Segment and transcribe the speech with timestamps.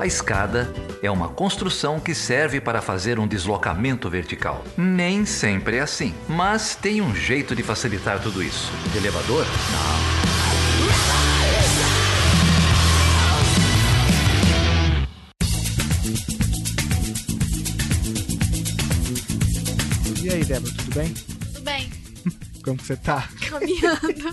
[0.00, 0.72] A escada
[1.02, 4.64] é uma construção que serve para fazer um deslocamento vertical.
[4.74, 8.72] Nem sempre é assim, mas tem um jeito de facilitar tudo isso.
[8.92, 9.44] De elevador?
[9.44, 10.00] Não.
[20.24, 21.12] E aí, Débora, tudo bem?
[21.12, 21.90] Tudo bem.
[22.64, 23.28] Como que você tá?
[23.50, 24.30] Caminhando.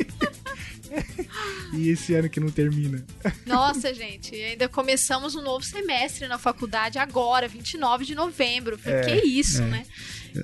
[1.73, 3.05] e esse ano que não termina?
[3.45, 8.79] Nossa, gente, ainda começamos um novo semestre na faculdade agora, 29 de novembro.
[8.85, 9.65] É, que isso, é.
[9.65, 9.85] né?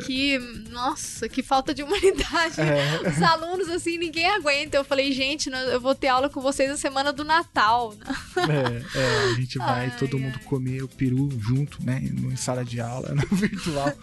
[0.06, 0.40] Que,
[0.70, 2.60] noxa, que falta de humanidade.
[2.60, 3.10] É.
[3.10, 4.78] Os alunos, assim, ninguém aguenta.
[4.78, 7.94] Eu falei, gente, eu vou ter aula com vocês na semana do Natal.
[8.38, 12.02] É, é, a gente vai Ai, todo mundo comer o peru junto, né?
[12.04, 13.94] Em sala de aula, no virtual.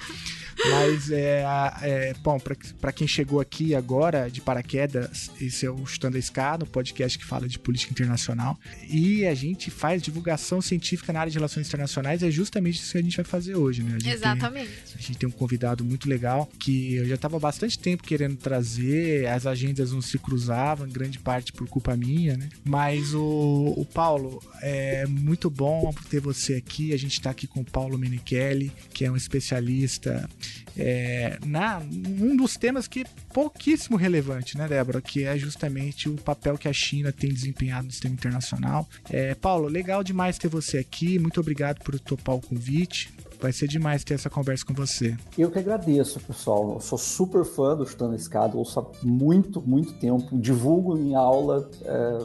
[0.70, 1.44] Mas é,
[1.82, 2.38] é bom,
[2.80, 7.18] pra quem chegou aqui agora de paraquedas, esse é o Chutando a Escada, um podcast
[7.18, 8.58] que fala de política internacional.
[8.88, 12.98] E a gente faz divulgação científica na área de relações internacionais, é justamente isso que
[12.98, 13.90] a gente vai fazer hoje, né?
[13.90, 14.70] A gente tem- Exatamente.
[14.94, 18.36] a gente tem um convidado muito legal que eu já estava há bastante tempo querendo
[18.36, 22.48] trazer, as agendas não se cruzavam, em grande parte por culpa minha, né?
[22.64, 26.92] Mas o, o Paulo, é muito bom ter você aqui.
[26.92, 30.28] A gente está aqui com o Paulo Menichelli, que é um especialista
[30.76, 35.00] é, na um dos temas que é pouquíssimo relevante, né, Débora?
[35.00, 38.88] Que é justamente o papel que a China tem desempenhado no sistema internacional.
[39.10, 41.18] É, Paulo, legal demais ter você aqui.
[41.18, 43.12] Muito obrigado por topar o convite.
[43.40, 45.16] Vai ser demais ter essa conversa com você.
[45.38, 46.74] Eu que agradeço, pessoal.
[46.74, 50.38] Eu sou super fã do Chutando a Escada, ouço há muito, muito tempo.
[50.38, 51.68] Divulgo em aula.
[51.82, 52.18] é,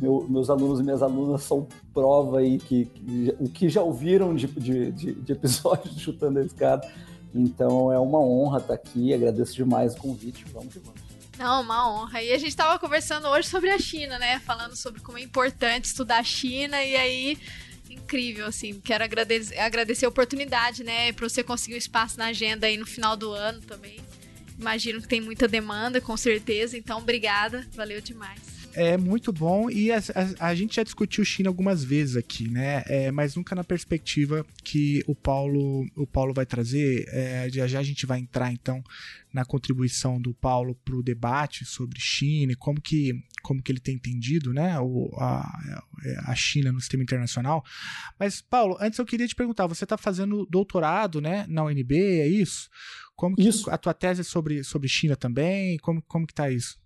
[0.00, 4.34] meu- meus alunos e minhas alunas são prova aí que, que o que já ouviram
[4.34, 6.86] de, de, de, de episódios de Chutando a Escada.
[7.40, 9.12] Então é uma honra estar aqui.
[9.12, 10.44] Agradeço demais o convite.
[10.52, 11.00] Vamos que vamos.
[11.38, 12.22] Não, uma honra.
[12.22, 14.40] E a gente tava conversando hoje sobre a China, né?
[14.40, 17.38] Falando sobre como é importante estudar a China e aí
[17.90, 18.80] incrível assim.
[18.80, 22.86] Quero agradecer, agradecer a oportunidade, né, para você conseguir um espaço na agenda aí no
[22.86, 23.98] final do ano também.
[24.58, 26.78] Imagino que tem muita demanda, com certeza.
[26.78, 27.66] Então, obrigada.
[27.74, 28.55] Valeu demais.
[28.76, 32.82] É muito bom e a, a- a gente já discutiu China algumas vezes aqui, né?
[32.86, 37.06] É, mas nunca na perspectiva que o Paulo, o Paulo vai trazer.
[37.08, 38.82] É, já já a gente vai entrar então
[39.32, 43.80] na contribuição do Paulo para o debate sobre China e como que, como que ele
[43.80, 44.78] tem entendido, né?
[44.80, 45.42] O, a,
[46.26, 47.64] a China no sistema internacional.
[48.18, 51.46] Mas Paulo, antes eu queria te perguntar, você está fazendo doutorado, né?
[51.48, 52.68] Na UNB, é isso?
[53.14, 53.70] Como que Isso.
[53.70, 55.78] a tua tese é sobre, sobre China também?
[55.78, 56.76] Como, como que tá isso?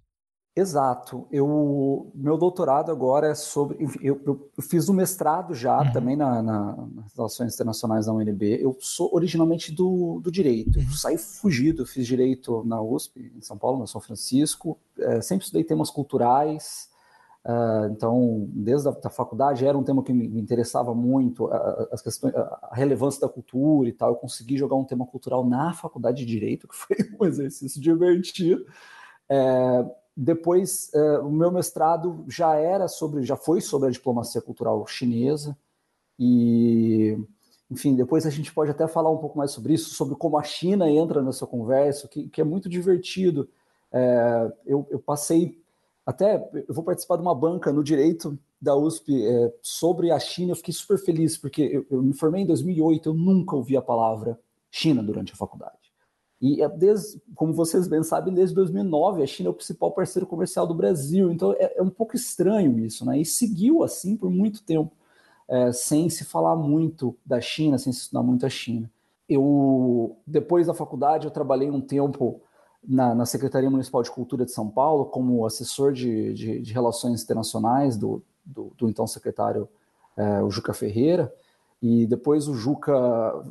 [0.60, 1.26] Exato.
[1.31, 3.78] Eu, meu doutorado agora é sobre.
[4.03, 5.93] eu, eu- eu fiz um mestrado já Uhum.
[5.93, 8.59] também na, na- nas Relações Internacionais da UNB.
[8.62, 10.78] Eu sou originalmente do, do direito.
[10.78, 14.78] Eu saí fugido, fiz direito na USP, em São Paulo, na São Francisco.
[14.98, 16.88] Eh, sempre estudei temas culturais.
[17.42, 21.56] ah, então, desde a da faculdade era um tema que me, me interessava muito, a-
[21.56, 24.10] a- as questões, a a relevância da cultura e tal.
[24.10, 28.62] Eu consegui jogar um tema cultural na faculdade de direito, que foi um exercício divertido.
[29.27, 34.87] É, depois, eh, o meu mestrado já era sobre, já foi sobre a diplomacia cultural
[34.87, 35.56] chinesa
[36.19, 37.16] e,
[37.71, 40.43] enfim, depois a gente pode até falar um pouco mais sobre isso, sobre como a
[40.43, 43.48] China entra nessa conversa, que, que é muito divertido.
[43.93, 45.59] Eh, eu, eu passei
[46.04, 50.53] até, eu vou participar de uma banca no direito da USP eh, sobre a China.
[50.53, 53.82] Eu fiquei super feliz porque eu, eu me formei em 2008, eu nunca ouvi a
[53.82, 54.38] palavra
[54.71, 55.80] China durante a faculdade.
[56.41, 60.27] E é desde, como vocês bem sabem, desde 2009 a China é o principal parceiro
[60.27, 61.31] comercial do Brasil.
[61.31, 63.21] Então é, é um pouco estranho isso, né?
[63.21, 64.91] E seguiu assim por muito tempo,
[65.47, 68.91] é, sem se falar muito da China, sem se estudar muito a China.
[69.28, 72.41] Eu depois da faculdade eu trabalhei um tempo
[72.83, 77.22] na, na Secretaria Municipal de Cultura de São Paulo como assessor de, de, de relações
[77.22, 79.69] internacionais do, do, do então secretário
[80.17, 81.33] é, o Juca Ferreira
[81.83, 82.95] e depois o Juca,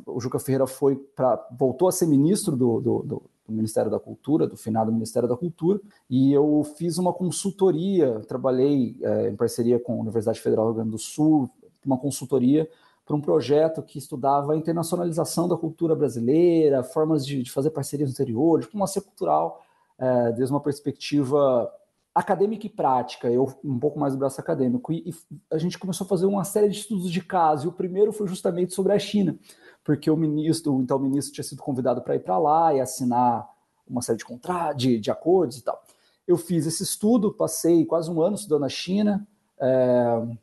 [0.06, 3.98] o Juca Ferreira foi para voltou a ser ministro do, do, do, do Ministério da
[3.98, 9.80] Cultura, do finado Ministério da Cultura, e eu fiz uma consultoria, trabalhei é, em parceria
[9.80, 11.50] com a Universidade Federal do Rio Grande do Sul,
[11.84, 12.68] uma consultoria
[13.04, 18.08] para um projeto que estudava a internacionalização da cultura brasileira, formas de, de fazer parcerias
[18.08, 19.64] no exterior, diplomacia cultural,
[19.98, 21.68] é, desde uma perspectiva
[22.14, 25.14] acadêmica e prática, eu um pouco mais do braço acadêmico, e, e,
[25.50, 28.26] a gente começou a fazer uma série de estudos de caso, e o primeiro foi
[28.26, 29.38] justamente sobre a China,
[29.84, 33.48] porque o ministro, o então ministro tinha sido convidado para ir para lá e assinar
[33.86, 35.82] uma série de contratos, de, de, acordos e tal.
[36.26, 39.26] Eu fiz esse estudo, passei quase um ano estudando a China,
[39.60, 40.36] é,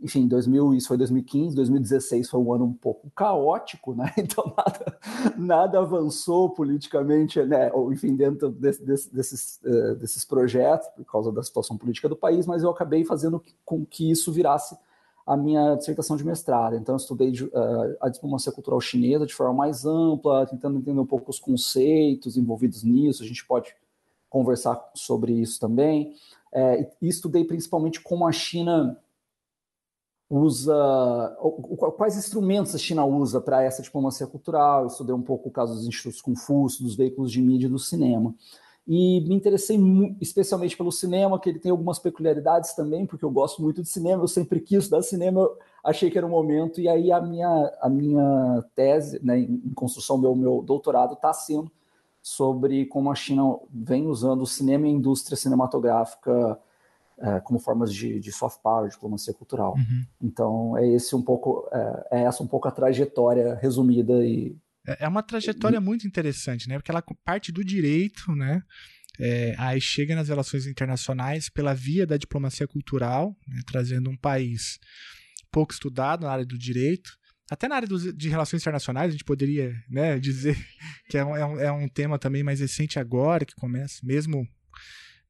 [0.00, 4.12] enfim, 2000, isso foi 2015, 2016 foi um ano um pouco caótico, né?
[4.18, 4.98] Então nada,
[5.36, 7.70] nada avançou politicamente, né?
[7.72, 12.16] Ou, enfim, dentro desse, desse, desses, uh, desses projetos por causa da situação política do
[12.16, 14.76] país, mas eu acabei fazendo com que isso virasse
[15.26, 16.76] a minha dissertação de mestrado.
[16.76, 21.06] Então, eu estudei uh, a diplomacia cultural chinesa de forma mais ampla, tentando entender um
[21.06, 23.22] pouco os conceitos envolvidos nisso.
[23.22, 23.74] A gente pode
[24.30, 26.14] conversar sobre isso também.
[26.52, 28.98] É, e estudei principalmente como a China
[30.30, 31.36] usa,
[31.96, 34.82] quais instrumentos a China usa para essa diplomacia cultural.
[34.82, 37.78] Eu estudei um pouco o caso dos institutos Confúcio, dos veículos de mídia e do
[37.78, 38.34] cinema
[38.90, 39.78] e me interessei
[40.18, 44.22] especialmente pelo cinema, que ele tem algumas peculiaridades também, porque eu gosto muito de cinema,
[44.22, 47.70] eu sempre quis estudar cinema, eu achei que era o momento, e aí a minha,
[47.82, 51.70] a minha tese né, em construção do meu, meu doutorado está sendo
[52.22, 56.58] sobre como a China vem usando o cinema e a indústria cinematográfica
[57.20, 59.74] é, como formas de, de, soft power, diplomacia cultural.
[59.74, 60.04] Uhum.
[60.22, 64.56] Então é esse um pouco é, é essa um pouco a trajetória resumida e
[64.86, 66.78] é, é uma trajetória muito interessante, né?
[66.78, 68.62] Porque ela parte do direito, né?
[69.20, 73.60] É, aí chega nas relações internacionais pela via da diplomacia cultural, né?
[73.66, 74.78] trazendo um país
[75.50, 77.18] pouco estudado na área do direito,
[77.50, 80.56] até na área do, de relações internacionais, a gente poderia né, dizer
[81.08, 84.46] que é é, um, é um tema também mais recente agora, que começa, mesmo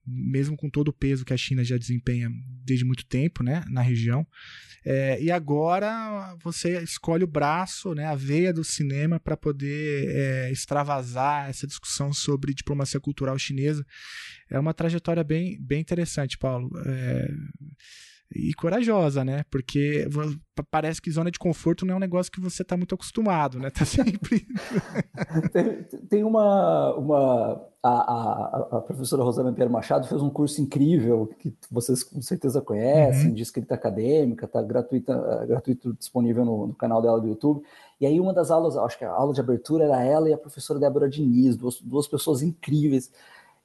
[0.09, 2.31] mesmo com todo o peso que a China já desempenha
[2.65, 4.27] desde muito tempo né, na região.
[4.85, 10.51] É, e agora você escolhe o braço, né, a veia do cinema para poder é,
[10.51, 13.85] extravasar essa discussão sobre diplomacia cultural chinesa.
[14.51, 16.71] É uma trajetória bem, bem interessante, Paulo.
[16.87, 17.29] É,
[18.35, 19.43] e corajosa, né?
[19.51, 20.07] Porque
[20.71, 23.71] parece que zona de conforto não é um negócio que você está muito acostumado, né?
[23.71, 24.47] Tá sempre.
[25.53, 26.95] tem, tem, uma.
[26.97, 32.21] uma a, a, a, professora Rosana Pierre Machado fez um curso incrível que vocês com
[32.21, 33.35] certeza conhecem, uhum.
[33.35, 37.63] de escrita acadêmica, está gratuita, gratuito disponível no, no, canal dela do YouTube.
[38.01, 40.39] E aí, uma das aulas, acho que a aula de abertura era ela e a
[40.39, 43.11] professora Débora Diniz, duas, duas pessoas incríveis.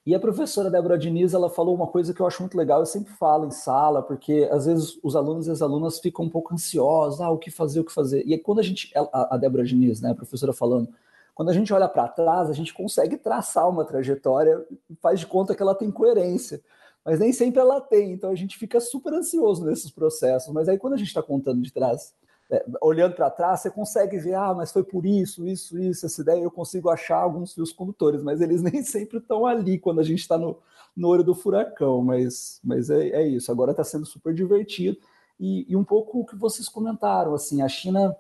[0.06, 2.86] E a professora Débora Diniz, ela falou uma coisa que eu acho muito legal, eu
[2.86, 6.54] sempre falo em sala, porque às vezes os alunos e as alunas ficam um pouco
[6.54, 8.22] ansiosos, ah, o que fazer, o que fazer.
[8.26, 10.90] E aí, quando a gente, a, Débora Diniz, né, a professora falando,
[11.34, 14.66] quando a gente olha para trás, a gente consegue traçar uma trajetória
[15.02, 16.62] faz de conta que ela tem coerência.
[17.06, 20.54] Mas nem sempre ela tem, então a gente fica super ansioso nesses processos.
[20.54, 22.14] Mas aí quando a gente está contando de trás
[22.52, 26.22] é, olhando para trás, você consegue ver, ah, mas foi por isso, isso, isso, essa
[26.22, 30.04] ideia, eu consigo achar alguns fios condutores, mas eles nem sempre estão ali quando a
[30.04, 30.58] gente está no,
[30.96, 34.98] no olho do furacão, mas, mas é, é isso, agora está sendo super divertido,
[35.40, 38.16] e, e um pouco o que vocês comentaram, assim, a China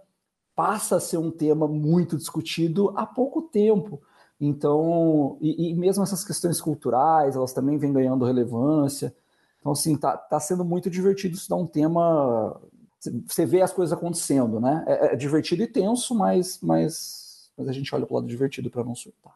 [0.55, 4.01] passa a ser um tema muito discutido há pouco tempo,
[4.39, 9.15] então, e, e mesmo essas questões culturais, elas também vêm ganhando relevância,
[9.59, 12.59] então, assim, tá, tá sendo muito divertido estudar um tema
[13.25, 14.83] você vê as coisas acontecendo, né?
[14.87, 18.69] É, é divertido e tenso, mas, mas, mas a gente olha para o lado divertido
[18.69, 19.33] para não surtar.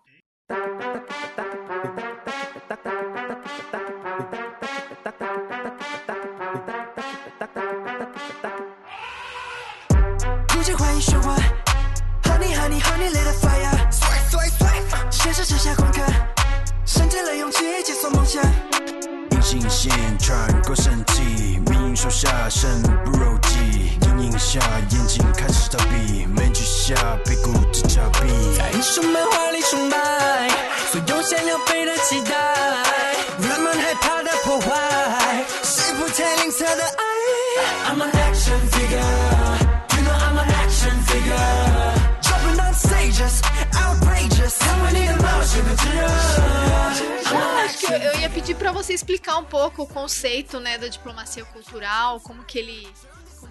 [48.87, 52.87] Você explicar um pouco o conceito, né, da diplomacia cultural, como que ele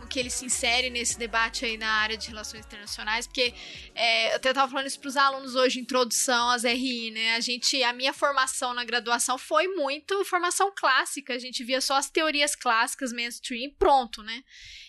[0.07, 3.55] que ele se insere nesse debate aí na área de relações internacionais, porque
[3.95, 7.35] é, eu até estava falando isso para os alunos hoje, introdução às RI, né?
[7.35, 11.95] A gente, a minha formação na graduação foi muito formação clássica, a gente via só
[11.95, 14.43] as teorias clássicas mainstream, pronto, né?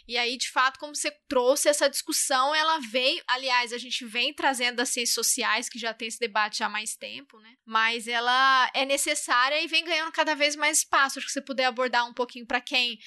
[0.07, 4.33] E aí, de fato, como você trouxe essa discussão, ela vem, aliás, a gente vem
[4.33, 7.55] trazendo das ciências sociais, que já tem esse debate há mais tempo, né?
[7.65, 11.19] Mas ela é necessária e vem ganhando cada vez mais espaço.
[11.19, 12.97] Acho que você puder abordar um pouquinho para quem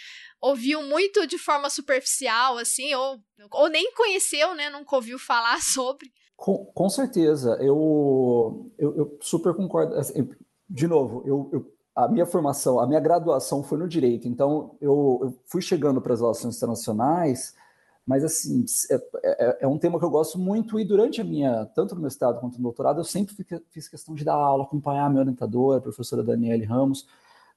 [0.40, 3.18] ouviu muito de forma superficial, assim, ou,
[3.52, 4.70] ou nem conheceu, né?
[4.70, 6.11] Nunca ouviu falar sobre.
[6.37, 9.94] Com, com certeza, eu, eu, eu super concordo.
[9.94, 10.28] Assim,
[10.68, 15.18] de novo, eu, eu a minha formação, a minha graduação foi no direito, então eu,
[15.23, 17.54] eu fui chegando para as relações internacionais,
[18.06, 21.66] mas assim, é, é, é, um tema que eu gosto muito e durante a minha,
[21.75, 23.35] tanto no mestrado quanto no doutorado, eu sempre
[23.70, 27.06] fiz questão de dar aula, acompanhar a minha orientadora, a professora Daniele Ramos,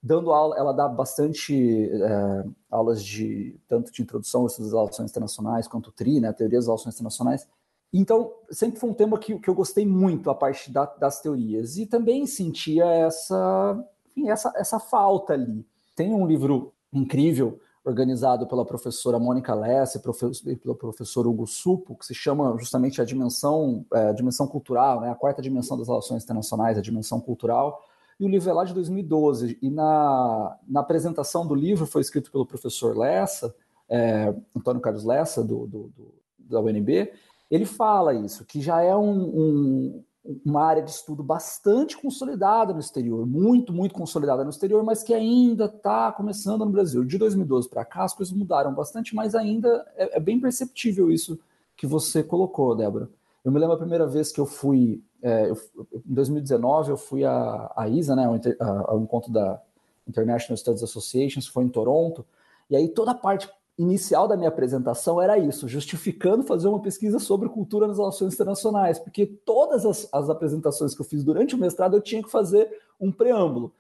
[0.03, 5.91] dando aula, ela dá bastante é, aulas de, tanto de introdução às relações internacionais, quanto
[5.91, 7.48] TRI, né, teoria das relações internacionais,
[7.95, 11.77] então, sempre foi um tema que, que eu gostei muito, a parte da, das teorias.
[11.77, 15.65] E também sentia essa enfim, essa, essa falta ali.
[15.95, 20.01] Tem um livro incrível organizado pela professora Mônica Lessa
[20.45, 25.01] e pelo professor Hugo Supo, que se chama justamente a dimensão, é, a dimensão cultural,
[25.01, 27.83] né, a quarta dimensão das relações internacionais, a dimensão cultural,
[28.20, 32.32] e o livro é lá de 2012, e na, na apresentação do livro foi escrito
[32.32, 33.55] pelo professor Lessa,
[33.89, 37.12] é, Antônio Carlos Lessa, do, do, do, da UNB,
[37.50, 40.03] ele fala isso, que já é um, um
[40.46, 45.13] uma área de estudo bastante consolidada no exterior, muito, muito consolidada no exterior, mas que
[45.13, 47.03] ainda está começando no Brasil.
[47.03, 51.38] De 2012 para cá, as coisas mudaram bastante, mas ainda é, é, bem perceptível isso
[51.75, 53.10] que você colocou, Débora.
[53.43, 55.57] Eu me lembro a primeira vez que eu fui, é, eu,
[56.05, 58.25] em 2019, eu fui a, a ISA, né,
[58.59, 59.59] ao, encontro da
[60.05, 62.25] International Studies Association, foi em Toronto,
[62.69, 67.19] e aí toda a parte inicial da minha apresentação era isso, justificando fazer uma pesquisa
[67.19, 71.57] sobre cultura nas relações internacionais, porque todas as, as, apresentações que eu fiz durante o
[71.57, 73.73] mestrado eu tinha que fazer um preâmbulo.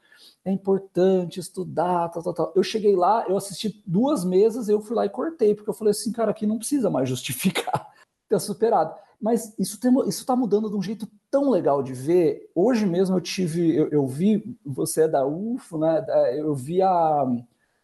[0.45, 2.53] É importante estudar, tal, tal, tal.
[2.55, 5.91] Eu cheguei lá, eu assisti duas mesas, eu fui lá e cortei, porque eu falei
[5.91, 7.91] assim, cara, aqui não precisa mais justificar,
[8.29, 8.95] ter superado.
[9.23, 12.51] Mas isso está mudando de um jeito tão legal de ver.
[12.53, 16.05] Hoje mesmo eu tive, eu, eu vi, você é da UFO, né?
[16.35, 17.25] Eu vi a,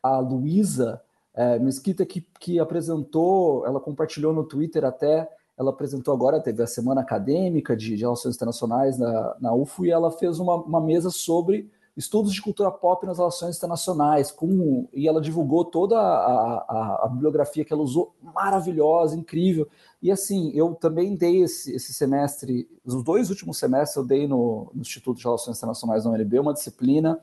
[0.04, 1.02] a Luísa,
[1.34, 6.68] é, Mesquita que, que apresentou, ela compartilhou no Twitter até, ela apresentou agora, teve a
[6.68, 11.10] Semana Acadêmica de, de Relações Internacionais na, na UFO, e ela fez uma, uma mesa
[11.10, 17.02] sobre estudos de cultura pop nas relações internacionais, com, e ela divulgou toda a, a,
[17.04, 19.68] a, bibliografia que ela usou, maravilhosa, incrível.
[20.02, 24.72] E assim, eu também dei esse, esse semestre, os dois últimos semestres eu dei no,
[24.74, 27.20] no Instituto de Relações Internacionais da UNB, uma disciplina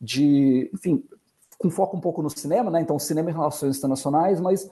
[0.00, 1.04] de, enfim,
[1.58, 2.80] com foco um pouco no cinema, né?
[2.80, 4.70] Então, cinema e relações internacionais, mas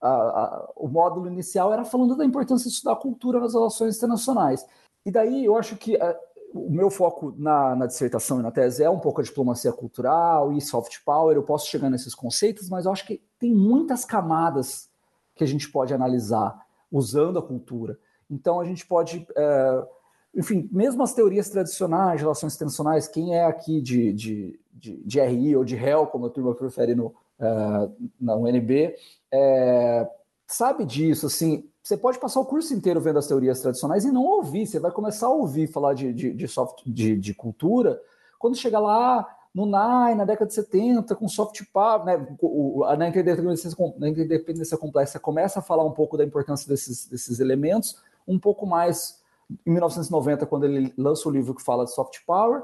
[0.00, 4.64] a, a, o módulo inicial era falando da importância de estudar cultura nas relações internacionais.
[5.04, 6.20] E daí eu acho que a, é,
[6.52, 10.52] o meu foco na, na, dissertação e na tese é um pouco a diplomacia cultural
[10.52, 11.36] e soft power.
[11.36, 14.88] Eu posso chegar nesses conceitos, mas eu acho que tem muitas camadas
[15.34, 17.98] que a gente pode analisar usando a cultura.
[18.30, 19.26] Então a gente pode.
[19.36, 19.86] É,
[20.34, 25.56] enfim, mesmo as teorias tradicionais, relações internacionais, quem é aqui de, de, de, de RI
[25.56, 28.94] ou de REL, como a turma prefere no, uh, na UNB,
[29.32, 30.08] é,
[30.46, 34.24] sabe disso, assim, você pode passar o curso inteiro vendo as teorias tradicionais e não
[34.24, 38.00] ouvir, você vai começar a ouvir falar de, de, de, soft, de, de cultura,
[38.38, 42.16] quando chegar lá no NAI, na década de 70, com soft power, né,
[42.96, 48.00] na, interdependência, na interdependência complexa, começa a falar um pouco da importância desses, desses elementos,
[48.26, 49.20] um pouco mais
[49.66, 52.62] em 1990, quando ele lança o livro que fala de soft power,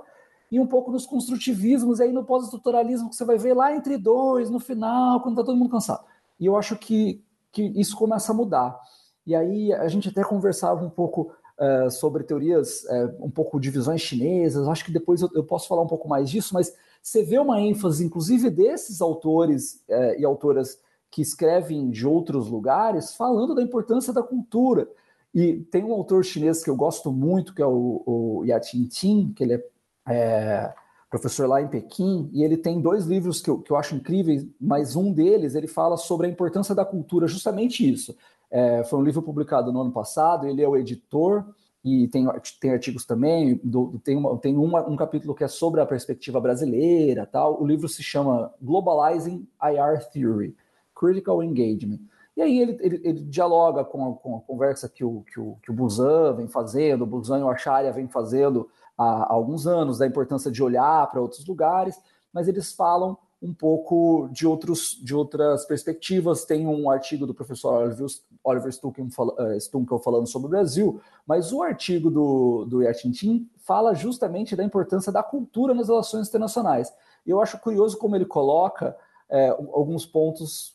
[0.50, 3.98] e um pouco nos construtivismos, e aí no pós-estruturalismo que você vai ver lá entre
[3.98, 6.04] dois, no final, quando está todo mundo cansado.
[6.38, 8.78] E eu acho que, que isso começa a mudar.
[9.26, 13.70] E aí a gente até conversava um pouco uh, sobre teorias, uh, um pouco de
[13.70, 17.22] visões chinesas, acho que depois eu, eu, posso falar um pouco mais disso, mas você
[17.22, 20.78] vê uma ênfase, inclusive, desses autores uh, e autoras
[21.10, 24.88] que escrevem de outros lugares, falando da importância da cultura,
[25.34, 29.32] e tem um autor chinês que eu gosto muito, que é o, o Yatin Tin,
[29.34, 29.64] que ele é,
[30.08, 30.74] é,
[31.10, 34.46] professor lá em Pequim, e ele tem dois livros que eu, que eu acho incríveis,
[34.60, 38.16] mas um deles ele fala sobre a importância da cultura, justamente isso.
[38.56, 41.44] É, foi um livro publicado no ano passado, ele é o editor,
[41.84, 42.26] e tem,
[42.58, 46.40] tem artigos também, do, tem, uma, tem uma, um capítulo que é sobre a perspectiva
[46.40, 47.60] brasileira, tal.
[47.62, 50.56] O livro se chama Globalizing IR Theory,
[50.94, 52.00] Critical Engagement.
[52.34, 55.58] E aí ele, ele, ele dialoga com a, com a, conversa que o, que, o,
[55.62, 59.66] que o Busan vem fazendo, o Busan e o Acharya vem fazendo há, há alguns
[59.66, 62.00] anos, da importância de olhar para outros lugares,
[62.32, 66.44] mas eles falam um pouco de, outros, de outras perspectivas.
[66.44, 68.06] Tem um artigo do professor Oliver,
[68.42, 73.94] Oliver Stunkel, uh, Stunkel falando sobre o Brasil, mas o artigo do, do Yatintin fala
[73.94, 76.92] justamente da importância da cultura nas relações internacionais.
[77.26, 78.96] E eu acho curioso como ele coloca
[79.28, 80.74] é, alguns pontos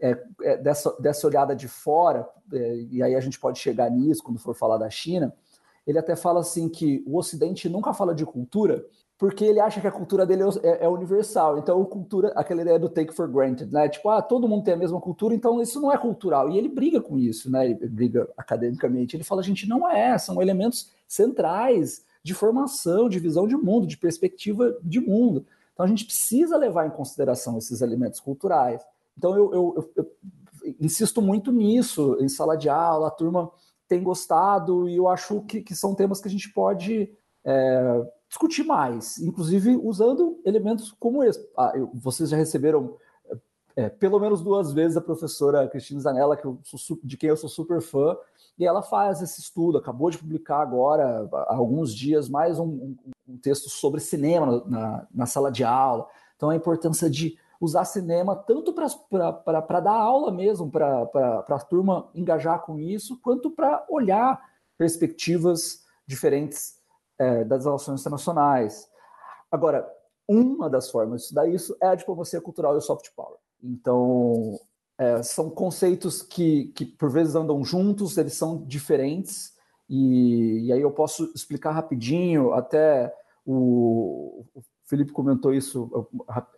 [0.00, 4.38] é, dessa, dessa olhada de fora, é, e aí a gente pode chegar nisso quando
[4.38, 5.34] for falar da China,
[5.86, 8.84] ele até fala assim que o Ocidente nunca fala de cultura
[9.20, 11.58] porque ele acha que a cultura dele é, é universal.
[11.58, 13.86] Então, cultura, aquela ideia do take for granted, né?
[13.86, 16.48] Tipo, ah, todo mundo tem a mesma cultura, então isso não é cultural.
[16.48, 17.66] E ele briga com isso, né?
[17.66, 19.14] Ele briga academicamente.
[19.14, 23.98] Ele fala, gente, não é, são elementos centrais de formação, de visão de mundo, de
[23.98, 25.44] perspectiva de mundo.
[25.74, 28.82] Então, a gente precisa levar em consideração esses elementos culturais.
[29.18, 33.50] Então eu, eu, eu, eu, insisto muito nisso, em sala de aula, a turma
[33.86, 37.12] tem gostado e eu acho que, que são temas que a gente pode
[37.44, 41.44] é, discutir mais, inclusive usando elementos como esse.
[41.58, 42.96] Ah, vocês já receberam
[43.74, 47.50] é, pelo menos duas vezes a professora Cristina Zanella, que sou, de quem eu sou
[47.50, 48.16] super fã,
[48.56, 52.96] e ela faz esse estudo, acabou de publicar agora, há alguns dias, mais um, um,
[53.28, 56.06] um texto sobre cinema na, na, sala de aula.
[56.36, 62.62] Então, a importância de usar cinema tanto para dar aula mesmo, para a turma engajar
[62.62, 64.40] com isso, quanto para olhar
[64.78, 66.79] perspectivas diferentes
[67.20, 68.88] é, das relações internacionais.
[69.52, 69.86] Agora,
[70.26, 73.36] uma das formas de estudar isso é a diplomacia cultural e o soft power.
[73.62, 74.58] Então,
[74.96, 79.52] é, são conceitos que, que, por vezes, andam juntos, eles são diferentes,
[79.88, 86.08] e, e aí eu posso explicar rapidinho, até o, o Felipe comentou isso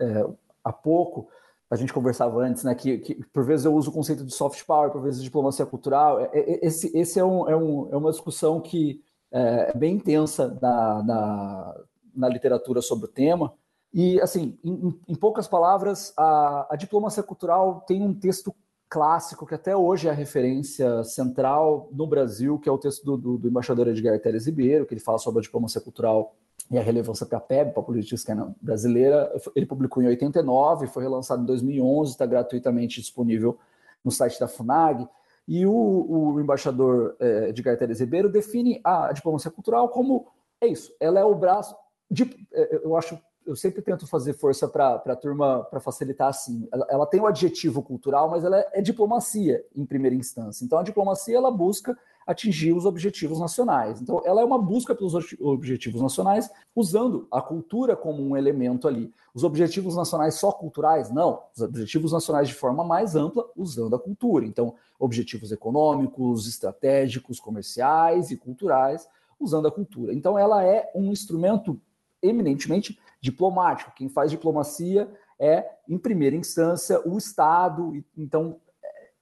[0.00, 0.26] é,
[0.62, 1.28] há pouco,
[1.70, 4.62] a gente conversava antes, né, que, que, por vezes eu uso o conceito de soft
[4.64, 6.20] power, por vezes diplomacia cultural.
[6.20, 9.02] É, é, esse, esse é, um, é, um, é uma discussão que
[9.32, 11.80] é bem intensa na, na,
[12.14, 13.52] na literatura sobre o tema.
[13.92, 18.54] E, assim, em, em poucas palavras, a, a, diplomacia cultural tem um texto
[18.88, 23.16] clássico que até hoje é a referência central no Brasil, que é o texto do,
[23.16, 26.34] do, do embaixador Edgar Teres Ribeiro, que ele fala sobre a diplomacia cultural
[26.70, 29.30] e a relevância para a PEB, para a política externa brasileira.
[29.54, 33.58] Ele publicou em 89, foi relançado em 2011, está gratuitamente disponível
[34.02, 35.06] no site da FUNAG.
[35.46, 40.26] E o, o embaixador é, Edgar Teres Ribeiro define a diplomacia cultural como
[40.60, 41.74] é isso, ela é o braço.
[42.10, 46.68] De, é, eu acho eu sempre tento fazer força para a turma para facilitar assim.
[46.72, 50.64] Ela, ela, tem o adjetivo cultural, mas ela é, é, diplomacia em primeira instância.
[50.64, 51.98] Então a diplomacia ela busca
[52.32, 54.00] atingir os objetivos nacionais.
[54.00, 59.12] Então ela é uma busca pelos objetivos nacionais usando a cultura como um elemento ali.
[59.34, 61.10] Os objetivos nacionais só culturais?
[61.10, 61.42] Não.
[61.54, 64.44] Os objetivos nacionais de forma mais ampla usando a cultura.
[64.44, 69.08] Então objetivos econômicos, estratégicos, comerciais e culturais
[69.38, 70.12] usando a cultura.
[70.12, 71.80] Então ela é um instrumento
[72.22, 73.92] eminentemente diplomático.
[73.94, 75.08] Quem faz diplomacia
[75.38, 77.92] é, em primeira instância, o Estado.
[78.16, 78.60] Então,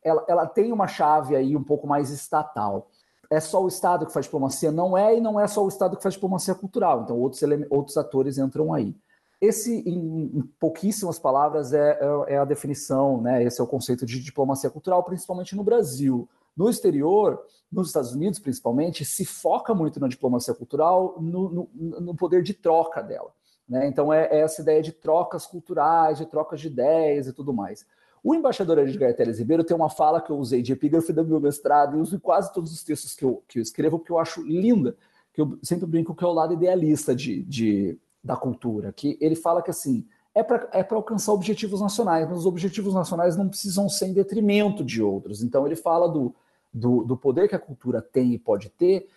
[0.05, 2.91] ela, ela tem uma chave aí um pouco mais estatal.
[3.31, 4.73] É só o Estado que faz diplomacia?
[4.73, 7.03] Não é, e não é só o Estado que faz diplomacia cultural.
[7.03, 8.95] Então, outros, outros atores entram aí.
[9.41, 13.43] Esse, em, pouquíssimas palavras, é, é, é, a definição, né?
[13.43, 16.29] esse é o conceito de diplomacia cultural, principalmente no Brasil.
[16.57, 17.41] No exterior,
[17.73, 22.53] nos Estados Unidos principalmente, se foca muito na diplomacia cultural, no, no, no poder de
[22.53, 23.33] troca dela.
[23.67, 23.87] Né?
[23.87, 27.87] Então, é, é, essa ideia de trocas culturais, de trocas de ideias e tudo mais.
[28.23, 31.41] O embaixador Edgar Teles Ribeiro tem uma fala que eu usei de epígrafe do meu
[31.41, 34.19] mestrado e uso em quase todos os textos que eu, que eu escrevo, que eu
[34.19, 34.97] acho linda,
[35.33, 39.35] que eu sempre brinco que é o lado idealista de, de da cultura, que ele
[39.35, 43.89] fala que assim, é para é alcançar objetivos nacionais, mas os objetivos nacionais não precisam
[43.89, 45.43] ser em detrimento de outros.
[45.43, 46.35] Então ele fala do,
[46.73, 49.09] do, do poder que a cultura tem e pode ter,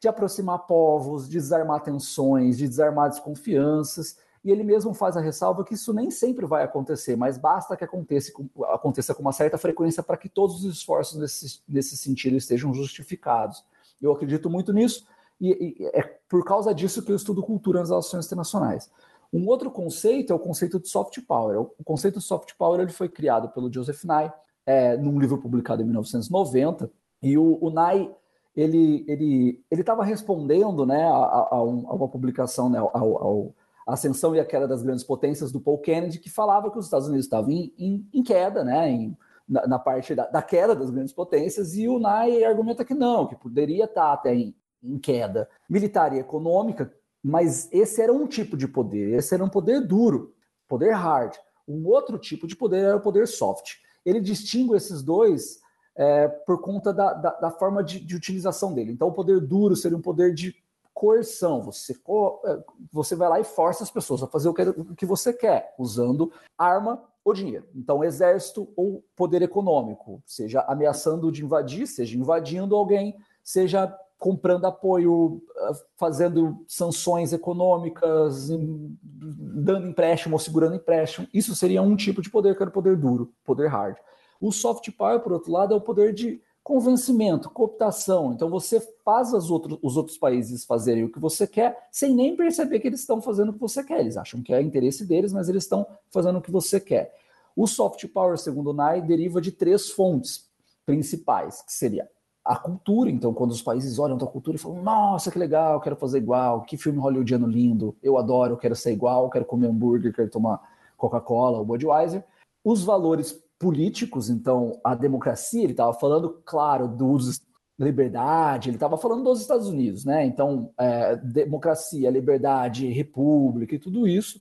[0.00, 4.18] de aproximar povos, de desarmar tensões, de desarmar desconfianças.
[4.44, 7.84] E ele mesmo faz a ressalva que isso nem sempre vai acontecer, mas basta que
[7.84, 8.32] aconteça,
[8.68, 13.64] aconteça com uma certa frequência para que todos os esforços nesse, nesse sentido estejam justificados.
[14.00, 15.06] Eu acredito muito nisso,
[15.40, 18.90] e, e é por causa disso que eu estudo cultura nas relações internacionais.
[19.32, 21.60] Um outro conceito é o conceito de soft power.
[21.60, 24.32] O conceito de soft power ele foi criado pelo Joseph Nye,
[24.64, 26.90] é, num livro publicado em 1990,
[27.22, 28.10] e o, o Nye
[28.54, 33.54] ele ele ele estava respondendo né, a, a, a, uma publicação, né, ao, ao,
[33.88, 36.84] a ascensão e a queda das grandes potências do Paul Kennedy, que falava que os
[36.84, 39.16] Estados Unidos estavam em, em, em queda, né, em,
[39.48, 43.26] na, na, parte da, da, queda das grandes potências, e o Nye argumenta que não,
[43.26, 46.92] que poderia estar até em, em queda militar e econômica,
[47.24, 50.34] mas esse era um tipo de poder, esse era um poder duro,
[50.68, 51.34] poder hard.
[51.66, 53.76] Um outro tipo de poder era o poder soft.
[54.04, 55.60] Ele distingue esses dois
[55.96, 58.92] é, por conta da, da, da forma de, de, utilização dele.
[58.92, 60.54] Então, o poder duro seria um poder de
[60.98, 61.62] coerção.
[61.62, 62.58] Você, é,
[62.92, 67.00] você vai lá e força as pessoas a fazer o que, você quer, usando arma
[67.24, 67.68] ou dinheiro.
[67.72, 75.40] Então, exército ou poder econômico, seja ameaçando de invadir, seja invadindo alguém, seja comprando apoio,
[75.56, 81.28] ah, fazendo sanções econômicas, dando empréstimo ou segurando empréstimo.
[81.32, 83.96] Isso seria um tipo de poder que era o poder duro, poder hard.
[84.40, 88.34] O soft power, por outro lado, é o poder de convencimento, cooptação.
[88.34, 92.36] Então você faz os outros, os outros países fazerem o que você quer, sem nem
[92.36, 94.00] perceber que eles estão fazendo o que você quer.
[94.00, 97.14] Eles acham que é interesse deles, mas eles estão fazendo o que você quer.
[97.56, 100.46] O soft power, segundo o NAI, deriva de três fontes
[100.84, 102.06] principais, que seria
[102.44, 103.08] a cultura.
[103.08, 106.18] Então, quando os países olham para a cultura e falam, nossa, que legal, quero fazer
[106.18, 110.60] igual, que filme hollywoodiano lindo, eu adoro, quero ser igual, quero comer hambúrguer, quero tomar
[110.98, 112.22] Coca-Cola ou Budweiser.
[112.62, 117.40] Os valores políticos, então a democracia, ele estava falando, claro, dos
[117.78, 120.24] liberdade, ele estava falando dos Estados Unidos, né?
[120.26, 124.40] Então, é, democracia, liberdade, república e tudo isso.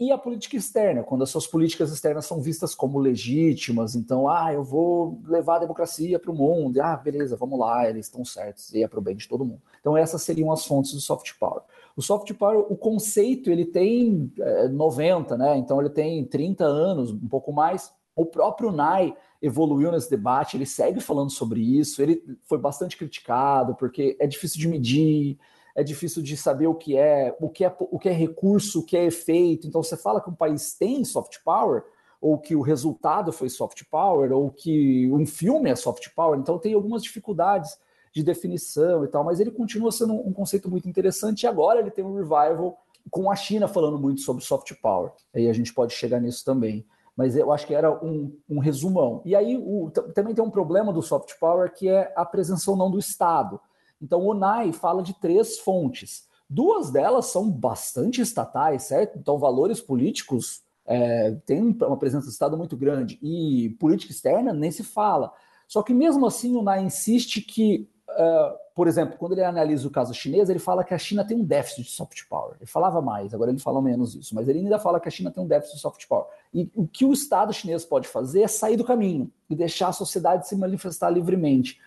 [0.00, 4.54] E a política externa, quando as suas políticas externas são vistas como legítimas, então, ah,
[4.54, 8.72] eu vou levar a democracia para o mundo, ah, beleza, vamos lá, eles estão certos,
[8.72, 9.60] e é para o bem de todo mundo.
[9.80, 11.62] Então, essas seriam as fontes do soft power.
[11.96, 15.56] O soft power, o conceito, ele tem é, 90, né?
[15.56, 17.92] Então ele tem 30 anos, um pouco mais.
[18.18, 23.76] O próprio NAI evoluiu nesse debate, ele segue falando sobre isso, ele foi bastante criticado,
[23.76, 25.38] porque é difícil de medir,
[25.72, 28.84] é difícil de saber o que é, o que é, o que é recurso, o
[28.84, 29.68] que é efeito.
[29.68, 31.84] Então você fala que um país tem soft power,
[32.20, 36.58] ou que o resultado foi soft power, ou que um filme é soft power, então
[36.58, 37.78] tem algumas dificuldades
[38.12, 41.92] de definição e tal, mas ele continua sendo um conceito muito interessante e agora ele
[41.92, 42.76] tem um revival
[43.12, 45.12] com a China falando muito sobre soft power.
[45.32, 46.84] Aí a gente pode chegar nisso também
[47.18, 49.20] mas eu acho que era um, um resumão.
[49.24, 52.76] E aí o, também tem um problema do soft power que é a presença ou
[52.76, 53.60] não do Estado.
[54.00, 56.28] Então o NAI fala de três fontes.
[56.48, 59.18] Duas delas são bastante estatais, certo?
[59.18, 64.70] Então valores políticos é, têm uma presença do Estado muito grande e política externa nem
[64.70, 65.32] se fala.
[65.66, 67.90] Só que mesmo assim o NAI insiste que
[68.74, 71.44] por exemplo, quando ele analisa o caso chinês, ele fala que a China tem um
[71.44, 72.56] déficit de soft power.
[72.56, 75.30] Ele falava mais, agora ele fala menos isso, mas ele ainda fala que a China
[75.30, 76.26] tem um déficit de soft power.
[76.52, 79.92] E o que o Estado chinês pode fazer é sair do caminho e deixar a
[79.92, 81.80] sociedade se manifestar livremente.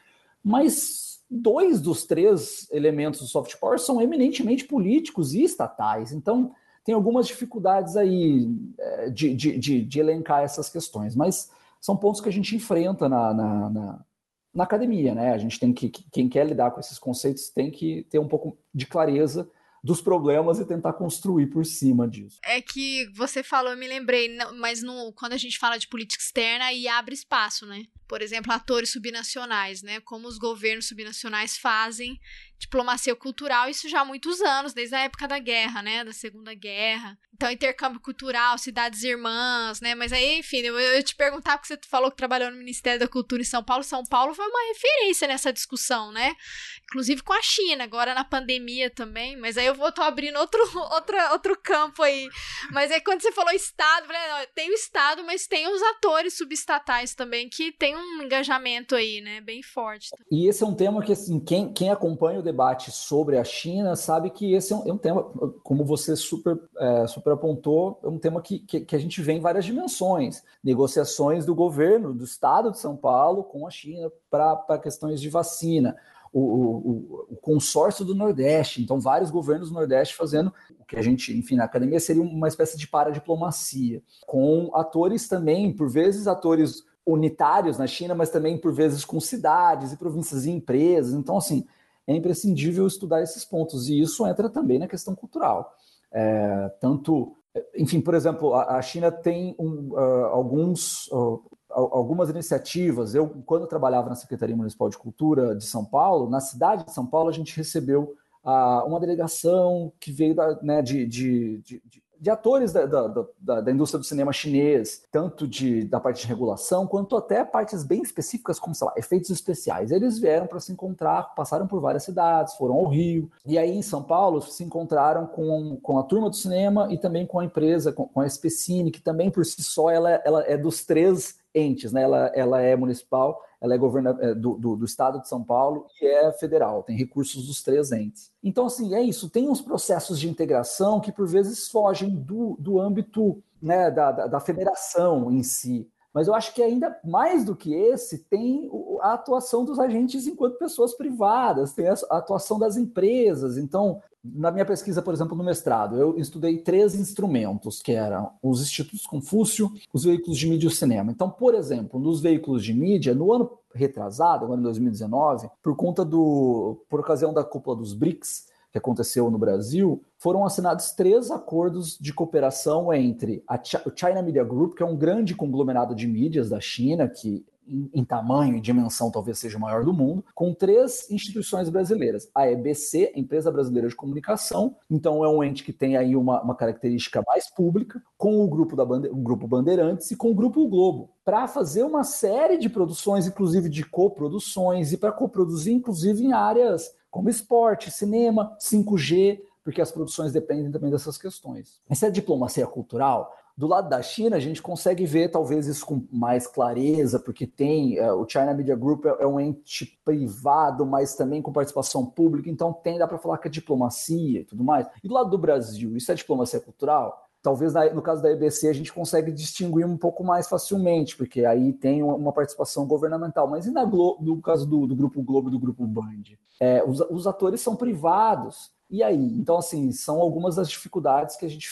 [0.44, 6.12] Mas dois dos três elementos do soft power são eminentemente políticos e estatais.
[6.12, 11.96] Então, tem algumas dificuldades aí é, de, de, de, de elencar essas questões, mas são
[11.96, 14.06] pontos que a gente enfrenta na, na, na
[14.54, 15.34] na academia, né?
[15.34, 18.58] A gente tem que, quem quer lidar com esses conceitos tem que ter um pouco
[18.74, 19.50] de clareza
[19.84, 22.40] dos problemas e tentar construir por cima disso.
[22.44, 26.24] É que você falou, eu me lembrei, mas no, quando a gente fala de política
[26.24, 27.86] externa, aí abre espaço, né?
[28.08, 30.00] Por exemplo, atores subnacionais, né?
[30.02, 32.20] Como os governos subnacionais fazem
[32.62, 36.04] diplomacia cultural, isso já há muitos anos, desde a época da guerra, né?
[36.04, 37.18] Da Segunda Guerra.
[37.34, 39.96] Então, intercâmbio cultural, cidades irmãs, né?
[39.96, 43.08] Mas aí, enfim, eu, eu te perguntar, porque você falou que trabalhou no Ministério da
[43.08, 43.84] Cultura em São Paulo.
[43.84, 46.36] São Paulo foi uma referência nessa discussão, né?
[46.84, 49.36] Inclusive com a China, agora na pandemia também.
[49.38, 50.62] Mas aí eu vou tô abrindo outro,
[50.94, 52.30] outro, outro campo aí.
[52.72, 56.38] Mas aí quando você falou Estado, falei, não, tem o Estado, mas tem os atores
[56.38, 59.42] subestatais também, que tem um engajamento aí, né?
[59.42, 60.10] Bem forte.
[60.32, 63.96] E esse é um tema que, assim, quem, quem acompanha o debate sobre a China
[63.96, 65.24] sabe que esse é um, é um tema,
[65.64, 69.34] como você super, é, super apontou, é um tema que, que, que, a gente vê
[69.34, 70.44] em várias dimensões.
[70.64, 75.96] Negociações do governo, do Estado de São Paulo com a China para questões de vacina.
[76.34, 81.02] O, o, o, consórcio do Nordeste, então vários governos do Nordeste fazendo o que a
[81.02, 86.86] gente, enfim, na academia seria uma espécie de paradiplomacia, com atores também, por vezes atores
[87.06, 91.14] unitários na China, mas também por vezes com cidades e províncias e empresas.
[91.14, 91.66] Então, assim,
[92.08, 95.74] é imprescindível estudar esses pontos, e isso entra também na questão cultural.
[96.12, 97.36] É, tanto,
[97.76, 103.16] enfim, por exemplo, a, a China tem um, uh, alguns, uh, algumas iniciativas.
[103.16, 106.94] Eu, quando eu trabalhava na Secretaria Municipal de Cultura de São Paulo, na cidade de
[106.94, 111.82] São Paulo, a gente recebeu uh, uma delegação que veio da, né, de, de, de,
[111.86, 113.08] de de atores da, da,
[113.40, 117.84] da, da, indústria do cinema chinês, tanto de, da parte de regulação, quanto até partes
[117.84, 119.90] bem específicas, como, sei lá, efeitos especiais.
[119.90, 123.82] Eles vieram para se encontrar, passaram por várias cidades, foram ao Rio, e aí em
[123.82, 127.92] São Paulo se encontraram com, com a turma do cinema e também com a empresa,
[127.92, 131.92] com, com a Especine, que também por si só ela, ela é dos três entes,
[131.92, 132.04] né?
[132.04, 135.86] ela, ela é municipal, ela é, governa é, do, do, do, estado de São Paulo
[136.02, 138.32] e é federal, tem recursos dos três entes.
[138.44, 142.80] Então, assim, é isso, tem uns processos de integração que por vezes fogem do, do
[142.80, 145.88] âmbito né, da, da, da federação em si.
[146.14, 150.58] Mas eu acho que ainda mais do que esse, tem a atuação dos agentes enquanto
[150.58, 153.58] pessoas privadas, tem a atuação das empresas.
[153.58, 158.62] Então, na minha pesquisa, por exemplo, no mestrado, eu estudei três instrumentos, que eram os
[158.62, 161.12] institutos Confúcio, os veículos de mídia e o cinema.
[161.12, 166.06] Então, por exemplo, nos veículos de mídia, no ano retrasado, agora em 2019, por conta
[166.06, 171.98] do, por ocasião da cúpula dos BRICS, que aconteceu no Brasil, foram assinados três acordos
[172.00, 176.60] de cooperação entre a China Media Group, que é um grande conglomerado de mídias da
[176.60, 181.70] China, que em, tamanho e dimensão talvez seja o maior do mundo, com três instituições
[181.70, 182.30] brasileiras.
[182.36, 186.56] A EBC, Empresa Brasileira de Comunicação, então é um ente que tem aí uma, uma
[186.56, 190.68] característica mais pública, com o grupo, da Bande o grupo Bandeirantes e com o Grupo
[190.68, 196.34] Globo, para fazer uma série de produções, inclusive de coproduções, e para coproduzir, inclusive, em
[196.34, 201.80] áreas como esporte, cinema, 5G, porque as produções dependem também dessas questões.
[201.90, 206.04] Essa é diplomacia cultural do lado da China, a gente consegue ver talvez isso com
[206.12, 211.14] mais clareza, porque tem é, o China Media Group é, é, um ente privado, mas
[211.14, 214.88] também com participação pública, então tem dá para falar que é diplomacia e tudo mais.
[215.04, 217.16] E do lado do Brasil, isso é diplomacia cultural?
[217.40, 221.72] Talvez no caso da EBC a gente consegue distinguir um pouco mais facilmente, porque aí
[221.72, 223.48] tem uma participação governamental.
[223.48, 226.24] Mas e na Globo, no caso do, do Grupo Globo e do Grupo Band?
[226.60, 229.16] É, os, os atores são privados E aí?
[229.16, 231.72] Então, assim, são algumas das dificuldades que a gente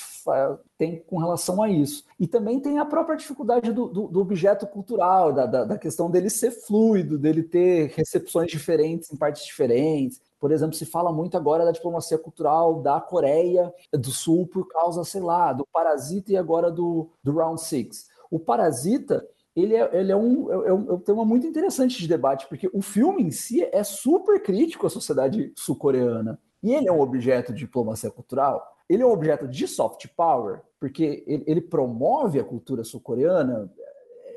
[0.78, 2.06] tem com relação a isso.
[2.18, 6.10] E também tem a própria dificuldade do, do, do objeto cultural, da, da, da, questão
[6.10, 10.22] dele ser fluido, dele ter recepções diferentes em partes diferentes.
[10.40, 15.04] Por exemplo, se fala muito agora da diplomacia cultural da Coreia do Sul por causa,
[15.04, 18.08] sei lá, do Parasita e agora do, do Round Six.
[18.32, 22.08] O Parasita, ele é, ele é, um, é, um, é um tema muito interessante de
[22.08, 26.40] debate, porque o filme em si é super crítico à sociedade sul-coreana.
[26.62, 30.62] E ele é um objeto de diplomacia cultural, ele é um objeto de soft power,
[30.80, 33.72] porque ele, ele promove a cultura sul-coreana.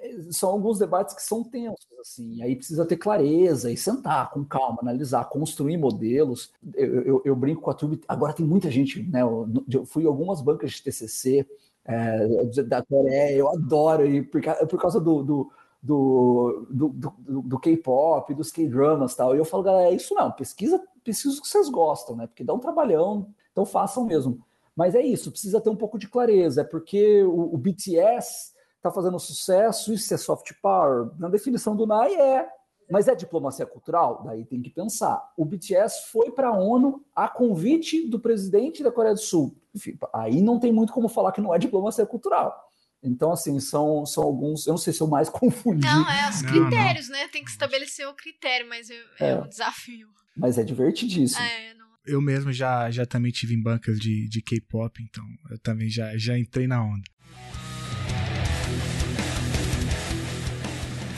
[0.02, 4.44] É, são alguns debates que são tensos, assim, aí precisa ter clareza e sentar com
[4.44, 6.52] calma, analisar, construir modelos.
[6.74, 9.22] Eu, eu, eu brinco com a turma, agora tem muita gente, né?
[9.22, 11.46] Eu, eu fui em algumas bancas de TCC
[11.84, 15.50] é, da Coreia, eu adoro, e por, por causa do, do
[15.82, 19.34] do, do, do, do K-pop, dos K-dramas tal.
[19.34, 22.26] E eu falo, galera, é isso não, pesquisa, pesquisa o que vocês gostam, né?
[22.26, 24.40] Porque dá um trabalhão, então façam mesmo.
[24.76, 28.90] Mas é isso, precisa ter um pouco de clareza, é porque o, o BTS está
[28.90, 31.10] fazendo sucesso, isso é soft power.
[31.18, 32.48] Na definição do NAI é,
[32.90, 34.22] mas é diplomacia cultural?
[34.24, 35.32] Daí tem que pensar.
[35.36, 39.56] O BTS foi para a ONU a convite do presidente da Coreia do Sul.
[39.74, 42.71] Enfim, aí não tem muito como falar que não é diplomacia cultural.
[43.02, 44.66] Então, assim, são, são alguns.
[44.66, 45.84] Eu não sei se eu mais confundi.
[45.84, 47.24] Não, é os critérios, não, não.
[47.24, 47.28] né?
[47.28, 50.08] Tem que estabelecer o critério, mas é, é, um desafio.
[50.36, 51.42] Mas é divertidíssimo.
[51.42, 51.86] É, não...
[52.06, 56.16] Eu mesmo já, já também tive em bancas de, de K-pop, então eu também já,
[56.16, 57.02] já entrei na onda.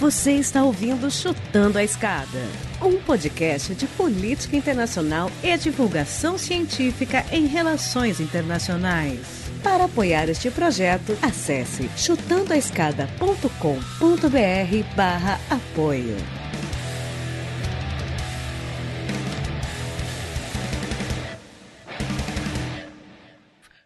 [0.00, 2.42] Você está ouvindo Chutando a Escada,
[2.82, 9.43] um podcast de política internacional e divulgação científica em relações internacionais.
[9.64, 16.16] Para apoiar este projeto, acesse chutandoaescada.com.br barra apoio.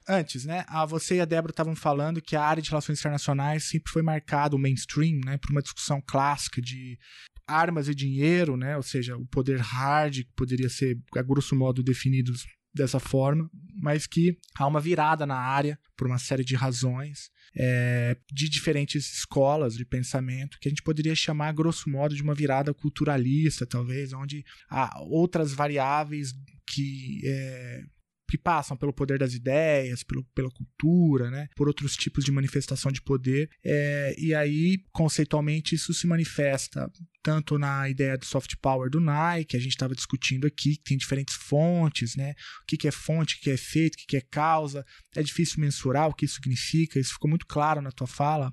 [0.08, 0.64] antes, né?
[0.68, 4.00] A você e a Débora estavam falando que a área de relações internacionais sempre foi
[4.00, 6.98] marcada, o mainstream, né, por uma discussão clássica de
[7.46, 8.76] armas e dinheiro, né?
[8.76, 12.32] Ou seja, o poder hard que poderia ser, a grosso modo, definido
[12.78, 18.16] dessa forma, mas que há uma virada na área por uma série de razões é,
[18.32, 22.72] de diferentes escolas de pensamento que a gente poderia chamar, grosso modo, de uma virada
[22.72, 26.32] culturalista, talvez, onde há outras variáveis
[26.66, 27.82] que é,
[28.28, 32.92] que passam pelo poder das ideias, pelo, pela cultura, né, por outros tipos de manifestação
[32.92, 33.48] de poder.
[33.64, 36.90] É, e aí, conceitualmente, isso se manifesta
[37.22, 40.84] tanto na ideia do soft power do Nike, que a gente estava discutindo aqui, que
[40.84, 42.32] tem diferentes fontes, né?
[42.62, 44.84] O que, que é fonte, o que é efeito, o que, que é causa.
[45.14, 48.50] É difícil mensurar o que isso significa, isso ficou muito claro na tua fala,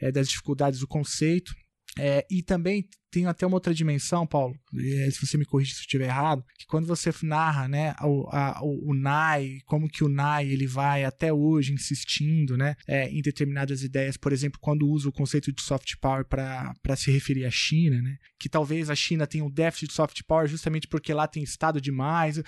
[0.00, 1.54] é, das dificuldades do conceito.
[1.98, 5.78] É, e também tem até uma outra dimensão, Paulo, é, se você me corrige se
[5.78, 10.04] eu estiver errado, que quando você narra né, o, a, o, o NAI, como que
[10.04, 14.88] o NAI ele vai até hoje insistindo né, é, em determinadas ideias, por exemplo, quando
[14.88, 18.94] usa o conceito de soft power para se referir à China, né, que talvez a
[18.94, 22.40] China tenha um déficit de soft power justamente porque lá tem Estado demais.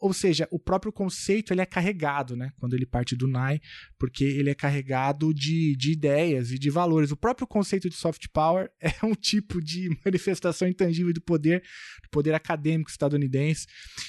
[0.00, 2.52] Ou seja, o próprio conceito ele é carregado, né?
[2.58, 3.60] Quando ele parte do NAI,
[3.98, 7.10] porque ele é carregado de, de ideias e de valores.
[7.10, 11.62] O próprio conceito de soft power é um tipo de manifestação intangível do poder,
[12.02, 13.66] do poder acadêmico estadunidense.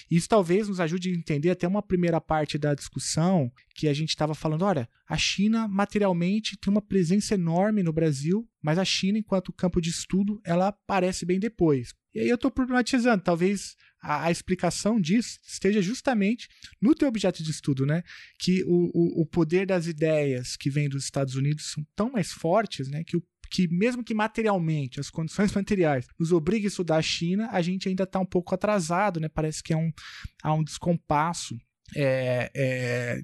[0.09, 4.09] Isso talvez nos ajude a entender até uma primeira parte da discussão que a gente
[4.09, 4.63] estava falando.
[4.63, 9.81] Olha, a China materialmente tem uma presença enorme no Brasil, mas a China, enquanto campo
[9.81, 11.93] de estudo, ela aparece bem depois.
[12.13, 16.49] E aí eu estou problematizando, talvez a, a, explicação disso esteja justamente
[16.81, 18.03] no teu objeto de estudo, né?
[18.37, 22.31] Que o, o, o, poder das ideias que vem dos Estados Unidos são tão mais
[22.31, 23.03] fortes, né?
[23.05, 27.47] Que, o, que mesmo que materialmente, as condições materiais nos obriguem a estudar a China,
[27.51, 29.29] a gente ainda está um pouco atrasado, né?
[29.29, 29.91] Parece que é um,
[30.43, 31.57] há um descompasso
[31.95, 33.21] é, é,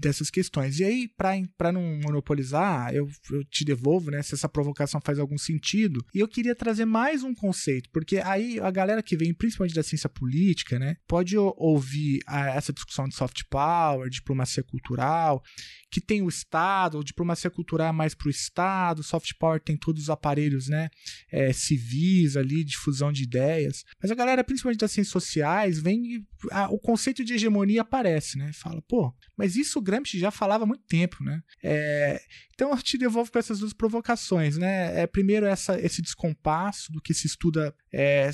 [0.00, 0.78] dessas questões.
[0.78, 4.22] E aí, para não monopolizar, eu, eu, te devolvo, né?
[4.22, 6.04] Se essa provocação faz algum sentido.
[6.14, 9.82] E eu queria trazer mais um conceito, porque aí a galera que vem, principalmente da
[9.82, 15.42] ciência política, né, pode ouvir a, essa discussão de soft power, diplomacia cultural,
[15.90, 20.04] que tem o Estado, diplomacia cultural é mais para o Estado, soft power tem todos
[20.04, 20.88] os aparelhos né,
[21.30, 23.84] é, civis ali, difusão de ideias.
[24.00, 28.05] Mas a galera, principalmente das ciências sociais, vem a, o conceito de hegemonia aparece,
[28.38, 28.52] né?
[28.52, 31.42] Fala, pô, mas isso o Gramsci já falava há muito tempo, né?
[31.62, 32.20] É,
[32.54, 35.02] então eu te devolvo com essas duas provocações, né?
[35.02, 38.30] É, primeiro essa, esse descompasso do que se estuda é,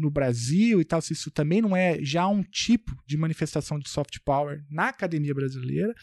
[0.00, 3.88] no Brasil e tal, se isso também não é já um tipo de manifestação de
[3.88, 5.94] soft power na academia brasileira.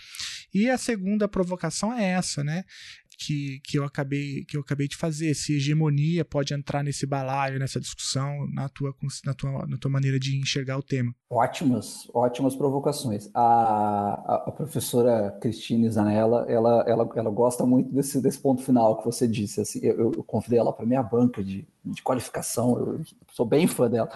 [0.53, 2.63] E a segunda provocação é essa, né?
[3.21, 5.35] Que, que, eu acabei, que eu acabei de fazer.
[5.35, 10.19] Se hegemonia pode entrar nesse balaio, nessa discussão, na tua, na tua, na tua maneira
[10.19, 11.13] de enxergar o tema.
[11.29, 13.29] Ótimas, ótimas provocações.
[13.33, 19.05] A, a, professora Cristine Zanella, ela, ela, ela gosta muito desse, desse ponto final que
[19.05, 19.61] você disse.
[19.61, 23.87] Assim, eu, eu convidei ela para minha banca de, de qualificação, eu sou bem fã
[23.87, 24.09] dela.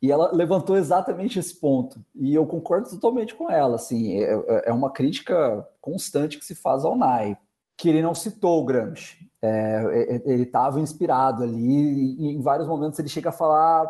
[0.00, 1.98] E ela levantou exatamente esse ponto.
[2.14, 3.76] E eu concordo totalmente com ela.
[3.76, 7.36] Assim, é, é uma crítica constante que se faz ao NAI,
[7.76, 9.26] que ele não citou o Gramsci.
[9.42, 13.86] É, é, é ele estava inspirado ali, e em vários momentos ele chega a falar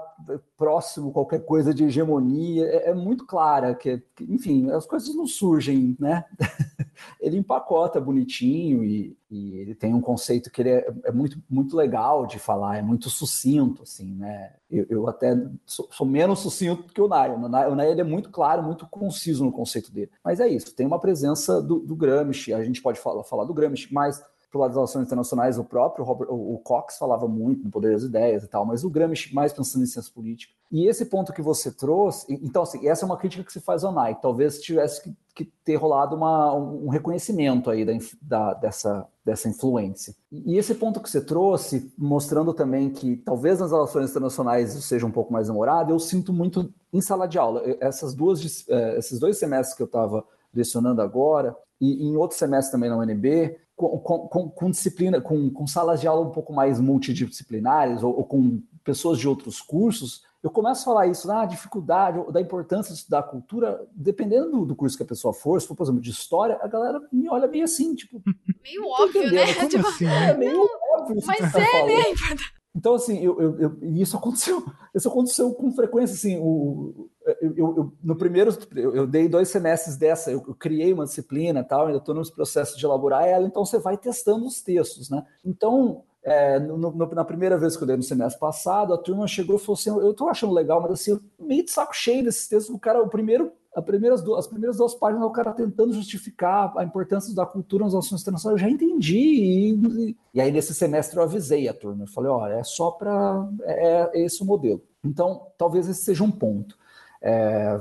[0.57, 5.27] próximo qualquer coisa de hegemonia, é, é muito clara que, que, enfim, as coisas não
[5.27, 6.25] surgem, né?
[7.21, 11.77] ele empacota bonitinho e, e, ele tem um conceito que ele é, é, muito, muito
[11.77, 14.55] legal de falar, é muito sucinto, assim, né?
[14.71, 17.35] Eu, eu até sou, sou, menos sucinto que o Naya.
[17.35, 20.11] O Naya, o Naya ele é muito claro, muito conciso no conceito dele.
[20.25, 23.55] Mas é isso, tem uma presença do, do Gramsci, a gente pode falar, falar do
[23.55, 24.23] Gramsci, mas
[24.65, 28.49] das relações internacionais, o próprio Robert, o Cox falava muito no Poder das Ideias e
[28.49, 30.53] tal, mas o Gramsci mais pensando em ciência política.
[30.71, 33.85] E esse ponto que você trouxe, então, assim, essa é uma crítica que se faz
[33.85, 34.21] ao Nike.
[34.21, 40.15] Talvez tivesse que, que ter rolado uma, um reconhecimento aí da, da, dessa, dessa influência.
[40.33, 45.07] E esse ponto que você trouxe, mostrando também que talvez nas relações internacionais isso seja
[45.07, 47.63] um pouco mais demorado, eu sinto muito em sala de aula.
[47.81, 52.73] Essas duas, eh, esses dois semestres que eu estava lecionando agora, e em outro semestre
[52.73, 56.81] também na UNB, com, com, com, disciplina, com, com salas de aula um pouco mais
[56.81, 61.47] multidisciplinares ou, ou, com pessoas de outros cursos, eu começo a falar isso, da ah,
[61.47, 65.67] dificuldade, da importância de estudar cultura, dependendo do, do, curso que a pessoa for, se
[65.67, 68.23] for, por exemplo, de história, a galera me olha meio assim, tipo.
[68.63, 69.45] Meio óbvio, né?
[69.69, 71.23] Tipo, assim, é meio óbvio.
[71.25, 72.03] Mas tá é, né?
[72.75, 74.63] Então, assim, eu, eu, eu, isso aconteceu,
[74.95, 77.09] isso aconteceu com frequência, assim, o,
[77.41, 81.99] eu, eu no primeiro, eu, dei dois semestres dessa, eu, criei uma disciplina tal, ainda
[81.99, 85.25] estou nos processos de elaborar ela, então você vai testando os textos, né?
[85.45, 89.27] Então, é, no, no, na primeira vez que eu dei no semestre passado, a turma
[89.27, 92.25] chegou e falou assim, eu estou achando legal, mas assim, eu meio de saco cheio
[92.25, 95.93] desses textos, o cara, o primeiro primeiras duas, as primeiras duas páginas o cara tentando
[95.93, 99.19] justificar a importância da cultura nas ações internacionais, eu já entendi.
[99.19, 102.05] E, e aí, nesse semestre, eu avisei a turma.
[102.05, 103.49] Eu falei: olha, é só para.
[103.63, 104.83] É, é, esse o modelo.
[105.05, 106.77] Então, talvez esse seja um ponto.
[107.23, 107.81] É,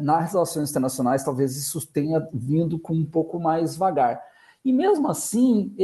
[0.00, 4.22] nas relações internacionais, talvez isso tenha vindo com um pouco mais vagar.
[4.64, 5.74] E mesmo assim,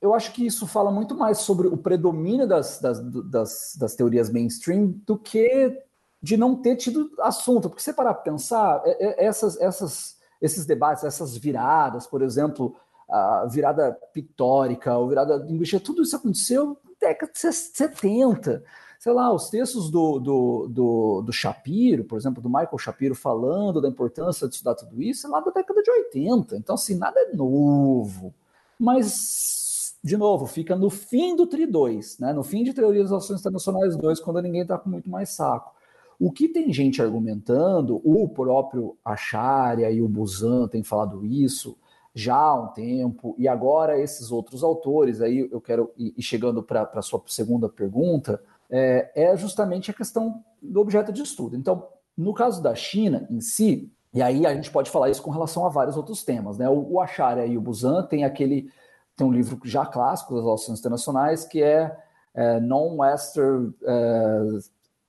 [0.00, 4.30] eu acho que isso fala muito mais sobre o predomínio das, das, das, das teorias
[4.30, 5.76] mainstream do que
[6.22, 7.68] de não ter tido assunto.
[7.68, 12.76] Porque você parar para pensar, é, é, essas, essas, esses debates, essas viradas, por exemplo,
[13.08, 18.62] a virada pictórica, a virada linguística, tudo isso aconteceu na década de 70.
[18.98, 23.80] Sei lá, os textos do, do, do, do Shapiro, por exemplo, do Michael Shapiro, falando
[23.80, 26.56] da importância de estudar tudo isso, é lá da década de 80.
[26.56, 28.34] Então, assim, nada é novo.
[28.76, 32.32] Mas, de novo, fica no fim do TRI 2, né?
[32.32, 35.72] no fim de Teorias das Ações Internacionais 2, quando ninguém está com muito mais saco.
[36.18, 41.76] O que tem gente argumentando, o próprio Acharya e o Busan têm falado isso
[42.12, 46.90] já há um tempo, e agora esses outros autores, aí eu quero ir chegando para
[46.92, 51.56] a sua segunda pergunta, é, é justamente a questão do objeto de estudo.
[51.56, 55.30] Então, no caso da China em si, e aí a gente pode falar isso com
[55.30, 56.68] relação a vários outros temas, né?
[56.68, 58.70] O, o Acharya e o Busan tem aquele
[59.16, 61.96] tem um livro já clássico das relações internacionais que é,
[62.32, 64.40] é Non-Western é,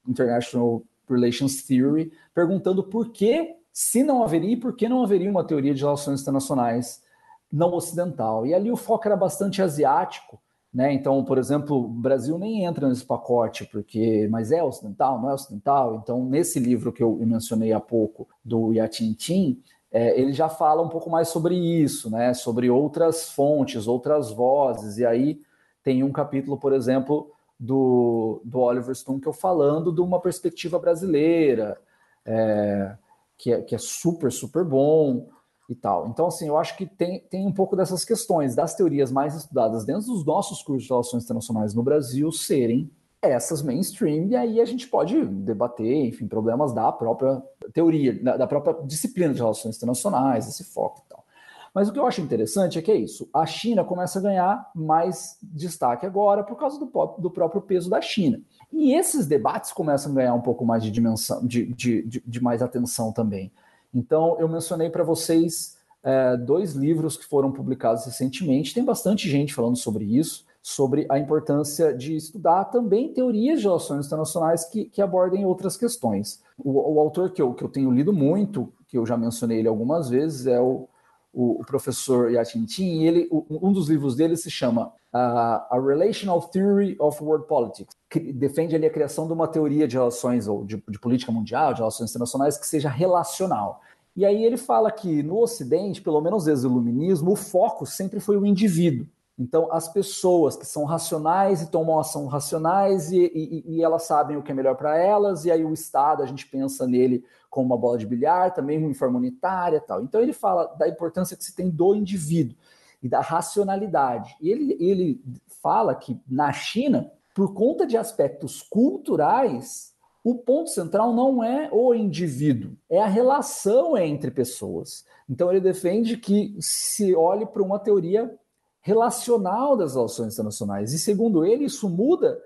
[0.07, 5.75] International Relations Theory, perguntando por que, se não haveria, por que não haveria uma teoria
[5.75, 7.03] de relações internacionais
[7.51, 8.45] não ocidental.
[8.45, 10.39] E ali o foco era bastante asiático,
[10.73, 10.93] né?
[10.93, 15.33] Então, por exemplo, o Brasil nem entra nesse pacote, porque, mas é ocidental, não é
[15.33, 15.99] ocidental.
[16.01, 20.81] Então, nesse livro que eu mencionei há pouco, do Yatin Tin, é, ele já fala
[20.81, 22.33] um pouco mais sobre isso, né?
[22.35, 24.99] Sobre outras fontes, outras vozes.
[24.99, 25.41] E aí
[25.83, 31.81] tem um capítulo, por exemplo, do, do Oliver Stunkel falando de uma perspectiva brasileira,
[32.23, 32.95] é,
[33.35, 35.27] que, é, que é super, super bom
[35.69, 36.07] e tal.
[36.07, 39.85] Então, assim, eu acho que tem, tem um pouco dessas questões das teorias mais estudadas
[39.85, 42.89] dentro dos nossos cursos de relações internacionais no Brasil serem
[43.21, 48.47] essas mainstream, e aí a gente pode debater, enfim, problemas da própria teoria, da, da
[48.47, 51.25] própria disciplina de relações internacionais, esse foco e tal.
[51.73, 53.29] Mas o que eu acho interessante é que é isso.
[53.33, 56.85] A China começa a ganhar mais destaque agora por causa do,
[57.19, 58.41] do próprio peso da China.
[58.71, 62.43] E esses debates começam a ganhar um pouco mais de dimensão, de, de, de, de
[62.43, 63.51] mais atenção também.
[63.93, 68.73] Então, eu mencionei para vocês é, dois livros que foram publicados recentemente.
[68.73, 74.05] Tem bastante gente falando sobre isso, sobre a importância de estudar também teorias de relações
[74.05, 76.41] internacionais que, que abordem outras questões.
[76.57, 79.67] O, o autor que eu, que eu tenho lido muito, que eu já mencionei ele
[79.67, 80.87] algumas vezes, é o
[81.33, 86.95] o, professor Yatintin, e ele, um dos livros dele se chama uh, A Relational Theory
[86.99, 90.81] of World Politics, que defende ali a criação de uma teoria de relações, ou de,
[90.87, 93.81] de política mundial, de relações internacionais, que seja relacional.
[94.15, 98.19] E aí ele fala que no Ocidente, pelo menos desde o Iluminismo, o foco sempre
[98.19, 99.07] foi o indivíduo.
[99.37, 104.35] Então, as pessoas que são racionais e tomam ação racionais e, e, e elas sabem
[104.35, 107.67] o que é melhor para elas, e aí o Estado, a gente pensa nele como
[107.67, 110.03] uma bola de bilhar, também em forma unitária tal.
[110.03, 112.57] Então, ele fala da importância que se tem do indivíduo
[113.01, 114.35] e da racionalidade.
[114.41, 115.21] E ele, ele
[115.61, 119.93] fala que na China, por conta de aspectos culturais,
[120.23, 125.05] o ponto central não é o indivíduo, é a relação entre pessoas.
[125.29, 128.37] Então, ele defende que se olhe para uma teoria
[128.81, 130.93] relacional das relações internacionais.
[130.93, 132.39] E segundo ele, isso muda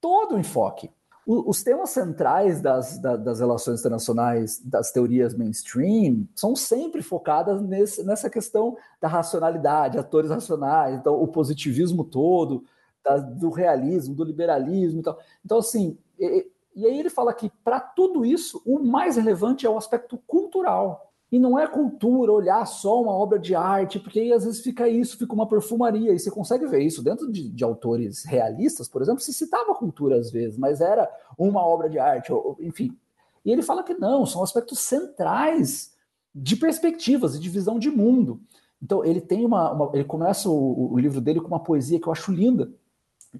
[0.00, 0.90] todo o enfoque.
[1.26, 8.04] Os temas centrais das, da, das relações internacionais, das teorias mainstream, são sempre focadas nesse,
[8.04, 12.64] nessa questão da racionalidade, atores racionais, então o positivismo todo,
[13.02, 15.18] da, do realismo, do liberalismo e tal.
[15.42, 16.46] Então, assim, e,
[16.76, 21.13] e aí ele fala que para tudo isso, o mais relevante é o aspecto cultural.
[21.34, 24.88] E não é cultura olhar só uma obra de arte, porque aí às vezes fica
[24.88, 29.02] isso, fica uma perfumaria, e você consegue ver isso dentro de, de autores realistas, por
[29.02, 32.96] exemplo, se citava cultura às vezes, mas era uma obra de arte, ou, enfim.
[33.44, 35.92] E ele fala que não, são aspectos centrais
[36.32, 38.40] de perspectivas e de visão de mundo.
[38.80, 42.06] Então ele tem uma, uma ele começa o, o, livro dele com uma poesia que
[42.06, 42.72] eu acho linda,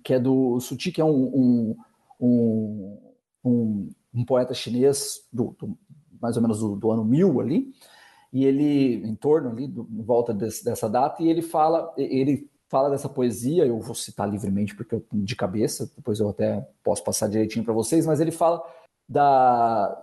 [0.03, 1.77] que é do Suti, que é um,
[2.21, 2.99] um,
[3.45, 5.79] um, um poeta chinês do, do
[6.25, 7.73] mais ou menos do, do ano 1000 ali,
[8.33, 12.51] e ele, em torno ali, do, em volta desse, dessa data, e ele fala, ele
[12.67, 17.05] fala dessa poesia, eu vou citar livremente porque eu de cabeça, depois eu até posso
[17.05, 18.65] passar direitinho para vocês, mas ele fala
[19.07, 20.01] da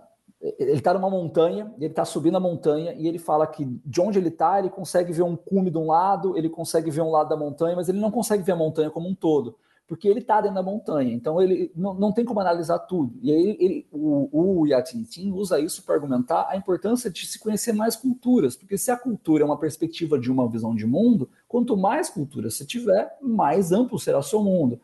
[0.58, 4.18] ele está numa montanha, ele está subindo a montanha e ele fala que de onde
[4.18, 7.28] ele está, ele consegue ver um cume de um lado, ele consegue ver um lado
[7.28, 9.56] da montanha, mas ele não consegue ver a montanha como um todo
[9.92, 13.12] porque ele está dentro da montanha, então ele não, não tem como analisar tudo.
[13.20, 17.74] E aí ele, o, o Yatintin usa isso para argumentar a importância de se conhecer
[17.74, 21.76] mais culturas, porque se a cultura é uma perspectiva de uma visão de mundo, quanto
[21.76, 24.80] mais cultura você tiver, mais amplo será o seu mundo.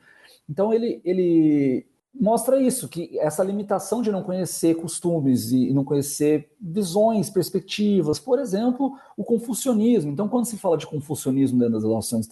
[0.47, 6.51] Então ele, ele mostra isso, que essa limitação de não conhecer costumes e não conhecer
[6.61, 10.11] visões, perspectivas, por exemplo, o confucionismo.
[10.11, 12.29] Então, quando se fala de confucionismo dentro das relações,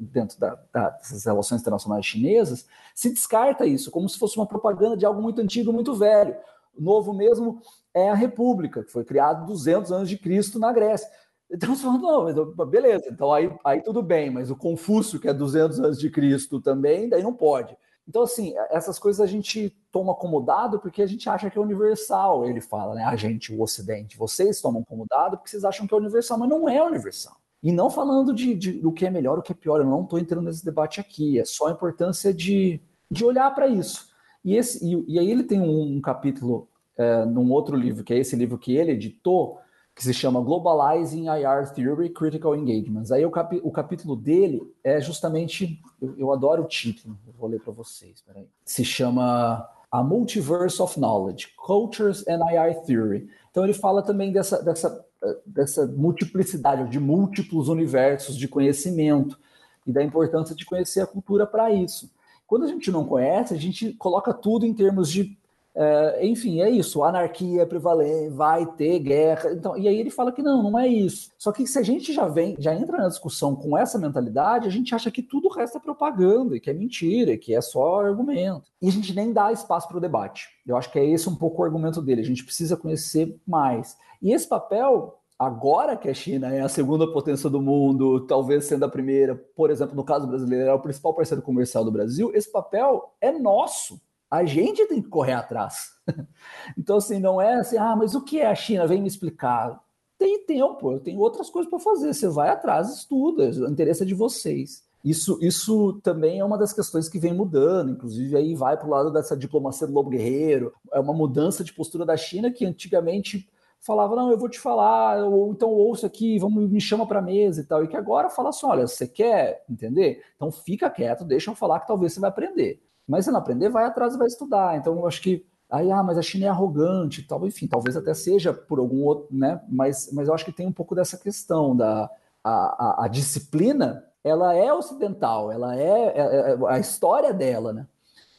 [0.00, 5.04] dentro da, das relações internacionais chinesas, se descarta isso como se fosse uma propaganda de
[5.04, 6.36] algo muito antigo, muito velho.
[6.76, 7.60] O novo mesmo
[7.92, 11.08] é a República, que foi criada 200 anos de Cristo na Grécia.
[11.50, 15.32] Então, você fala, não, beleza, então aí, aí tudo bem, mas o Confúcio, que é
[15.32, 17.76] 200 anos de Cristo também, daí não pode.
[18.06, 22.44] Então, assim, essas coisas a gente toma acomodado porque a gente acha que é universal,
[22.44, 23.04] ele fala, né?
[23.04, 26.68] A gente, o Ocidente, vocês tomam acomodado porque vocês acham que é universal, mas não
[26.68, 27.36] é universal.
[27.62, 30.02] E não falando de, de do que é melhor, o que é pior, eu não
[30.02, 32.78] estou entrando nesse debate aqui, é só a importância de,
[33.10, 34.10] de olhar para isso.
[34.44, 38.12] E, esse, e, e, aí ele tem um, um capítulo é, num outro livro, que
[38.12, 39.58] é esse livro que ele editou,
[39.94, 43.12] que se chama Globalizing IR Theory Critical Engagements.
[43.12, 47.48] Aí o, capi, o capítulo dele é justamente, eu, eu adoro o título, eu vou
[47.48, 48.48] ler para vocês, peraí.
[48.64, 53.28] Se chama A Multiverse of Knowledge, Cultures and IR Theory.
[53.50, 55.06] Então ele fala também dessa, dessa,
[55.46, 59.38] dessa multiplicidade, de múltiplos universos de conhecimento
[59.86, 62.10] e da importância de conhecer a cultura para isso.
[62.48, 65.38] Quando a gente não conhece, a gente coloca tudo em termos de
[65.76, 67.02] é, enfim, é isso.
[67.02, 69.52] Anarquia é prevalente, vai ter guerra.
[69.52, 71.30] Então, e aí ele fala que não, não é isso.
[71.36, 74.70] Só que se a gente já vem, já entra na discussão com essa mentalidade, a
[74.70, 77.60] gente acha que tudo o resto é propaganda, e que é mentira, e que é
[77.60, 78.70] só argumento.
[78.80, 80.48] E a gente nem dá espaço para o debate.
[80.66, 82.20] Eu acho que é esse um pouco o argumento dele.
[82.20, 83.96] A gente precisa conhecer mais.
[84.22, 88.84] E esse papel agora que a China é a segunda potência do mundo, talvez sendo
[88.84, 92.50] a primeira, por exemplo, no caso brasileiro, é o principal parceiro comercial do Brasil, esse
[92.50, 94.00] papel é nosso.
[94.34, 95.92] A gente tem que correr atrás.
[96.76, 98.84] então, assim, não é assim, ah, mas o que é a China?
[98.84, 99.80] Vem me explicar.
[100.18, 102.12] Tem tempo, eu tenho outras coisas para fazer.
[102.12, 104.82] Você vai atrás, estuda, é de vocês.
[105.04, 108.90] Isso, isso também é uma das questões que vem mudando, inclusive aí vai para o
[108.90, 113.48] lado dessa diplomacia do lobo guerreiro, é uma mudança de postura da China que antigamente
[113.78, 117.60] falava, não, eu vou te falar, ou então ouço aqui, vamos, me chama para mesa
[117.60, 120.24] e tal, e que agora fala assim, olha, você quer entender?
[120.34, 122.82] Então fica quieto, deixa eu falar que talvez você vai aprender.
[123.06, 124.76] Mas se não aprender, vai atrás e vai estudar.
[124.76, 127.46] Então, eu acho que aí, ah, mas a China é arrogante tal.
[127.46, 129.60] Enfim, talvez até seja por algum outro, né?
[129.68, 132.10] Mas, mas eu acho que tem um pouco dessa questão da
[132.42, 137.86] a, a, a disciplina, ela é ocidental, ela é, é, é, a história dela, né?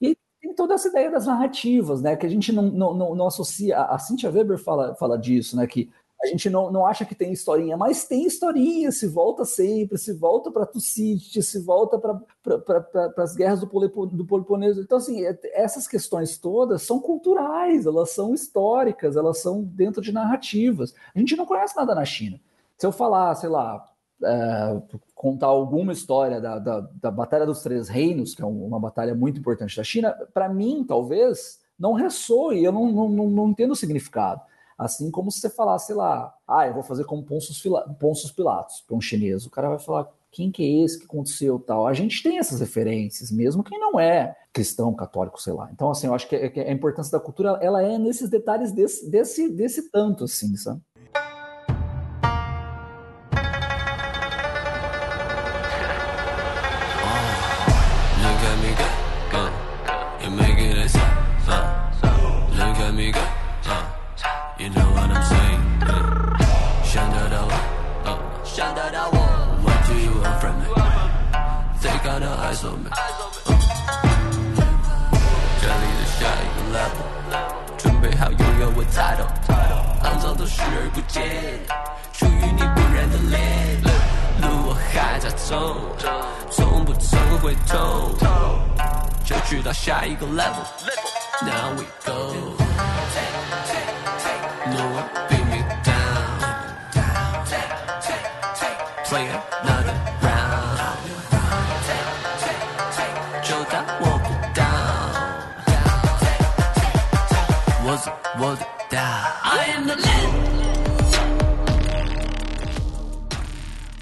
[0.01, 2.16] E tem toda essa ideia das narrativas, né?
[2.16, 3.80] Que a gente não, não, não, não associa.
[3.82, 5.66] A Cynthia Weber fala, fala disso, né?
[5.68, 5.91] Que
[6.22, 10.13] a gente não, não acha que tem historinha, mas tem historinha, se volta sempre, se
[10.13, 14.82] volta para Tucídide, se volta para pra, as guerras do, Polipo, do Poliponeso.
[14.82, 20.11] Então, assim, é, essas questões todas são culturais, elas são históricas, elas são dentro de
[20.11, 20.93] narrativas.
[21.13, 22.39] A gente não conhece nada na China.
[22.78, 23.86] Se eu falar, sei lá,
[24.24, 24.82] é,
[25.13, 29.39] contar alguma história da, da, da, Batalha dos Três Reinos, que é uma batalha muito
[29.39, 34.41] importante da China, para mim, talvez, não ressoe, eu não, não, não entendo o significado.
[34.78, 37.63] Assim como se você falar, sei lá, ah, eu vou fazer como Ponços,
[37.99, 39.45] Ponços Pilatos, para um chinês.
[39.45, 41.88] O cara vai falar, quem que é esse que aconteceu tal?
[41.88, 45.69] A gente tem essas referências, mesmo quem não é cristão, católico, sei lá.
[45.71, 48.73] Então, assim, eu acho que, é, que a importância da cultura, ela é nesses detalhes
[48.73, 50.82] desse, desse, desse tanto, assim, sabe?
[68.56, 69.18] 想得到我。
[69.66, 70.68] What do you want from me?
[71.82, 72.89] They got eyes on me.
[75.60, 77.03] 这里的下一个 level，
[77.78, 79.28] 准备好拥有我才懂。
[80.03, 81.60] 肮脏都视而不见，
[82.14, 83.82] 属于你不染的脸。
[84.39, 85.76] 路我还在走，
[86.49, 88.16] 从不曾回头，
[89.26, 90.64] 就去到下一个 level。
[91.41, 92.56] Now we go.
[99.16, 99.28] play
[99.63, 100.76] another round.
[104.53, 105.09] Down.
[107.86, 109.24] Was it, was it down?
[109.43, 109.95] I am the.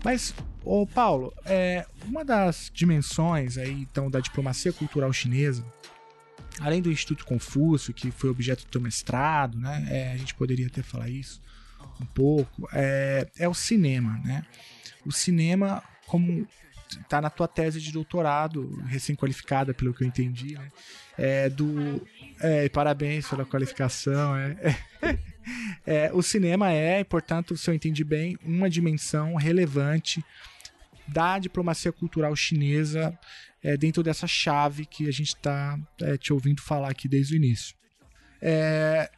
[0.04, 0.34] Mas,
[0.66, 5.64] ô Paulo, é, uma das dimensões aí, então, da diplomacia cultural chinesa
[6.60, 9.88] além do Instituto Confúcio, que foi objeto do teu mestrado, né?
[9.90, 11.42] É, a gente poderia até falar isso
[12.00, 14.46] um pouco, é, é o cinema, né?
[15.06, 16.48] O cinema, como
[17.10, 20.72] tá na tua tese de doutorado, recém-qualificada, pelo que eu entendi, né?
[21.18, 22.06] É do.
[22.40, 24.36] É, parabéns pela qualificação.
[24.36, 24.78] É,
[25.86, 30.24] é, o cinema é, portanto, se eu entendi bem, uma dimensão relevante
[31.08, 33.18] da diplomacia cultural chinesa
[33.62, 37.38] é, dentro dessa chave que a gente está é, te ouvindo falar aqui desde o
[37.38, 37.76] início.
[38.42, 39.10] É,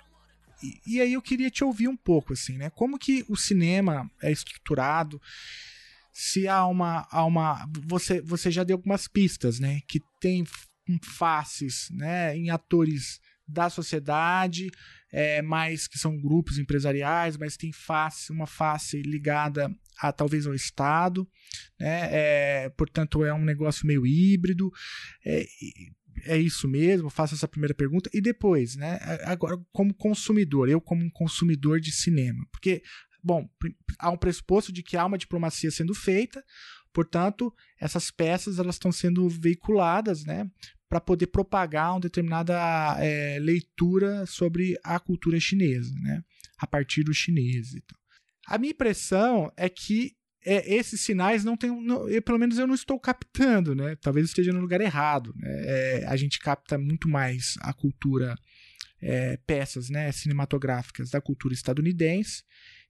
[0.61, 2.69] e, e, aí eu queria te ouvir um pouco, assim, né?
[2.69, 5.19] Como que o cinema é estruturado?
[6.17, 9.81] Se há uma, há uma você, você já deu algumas pistas, né?
[9.85, 10.45] Que tem
[11.03, 12.37] faces, né?
[12.37, 14.71] Em atores da sociedade,
[15.11, 20.55] é, mais que são grupos empresariais, mas tem face, uma face ligada a talvez ao
[20.55, 21.27] Estado,
[21.77, 22.07] né?
[22.11, 24.71] É, portanto, é um negócio meio híbrido.
[25.25, 25.45] É,
[26.23, 27.09] é isso mesmo?
[27.09, 28.09] Faço essa primeira pergunta.
[28.13, 28.99] E depois, né?
[29.25, 32.47] Agora, como consumidor, eu como um consumidor de cinema.
[32.53, 32.81] Porque,
[33.25, 33.49] bom,
[33.97, 36.43] há um pressuposto de que há uma diplomacia sendo feita,
[36.93, 40.49] portanto, essas peças elas estão sendo veiculadas, né?
[40.87, 42.55] Para poder propagar uma determinada
[42.99, 46.23] é, leitura sobre a cultura chinesa, né?
[46.59, 47.73] A partir dos chineses.
[47.73, 47.97] Então.
[48.47, 50.15] A minha impressão é que
[50.45, 51.71] é, esses sinais não tem.
[51.81, 53.95] Não, eu, pelo menos eu não estou captando, né?
[53.95, 55.33] Talvez esteja no lugar errado.
[55.35, 55.49] Né?
[55.49, 58.35] É, a gente capta muito mais a cultura,
[59.01, 62.43] é, peças né, cinematográficas da cultura estadunidense.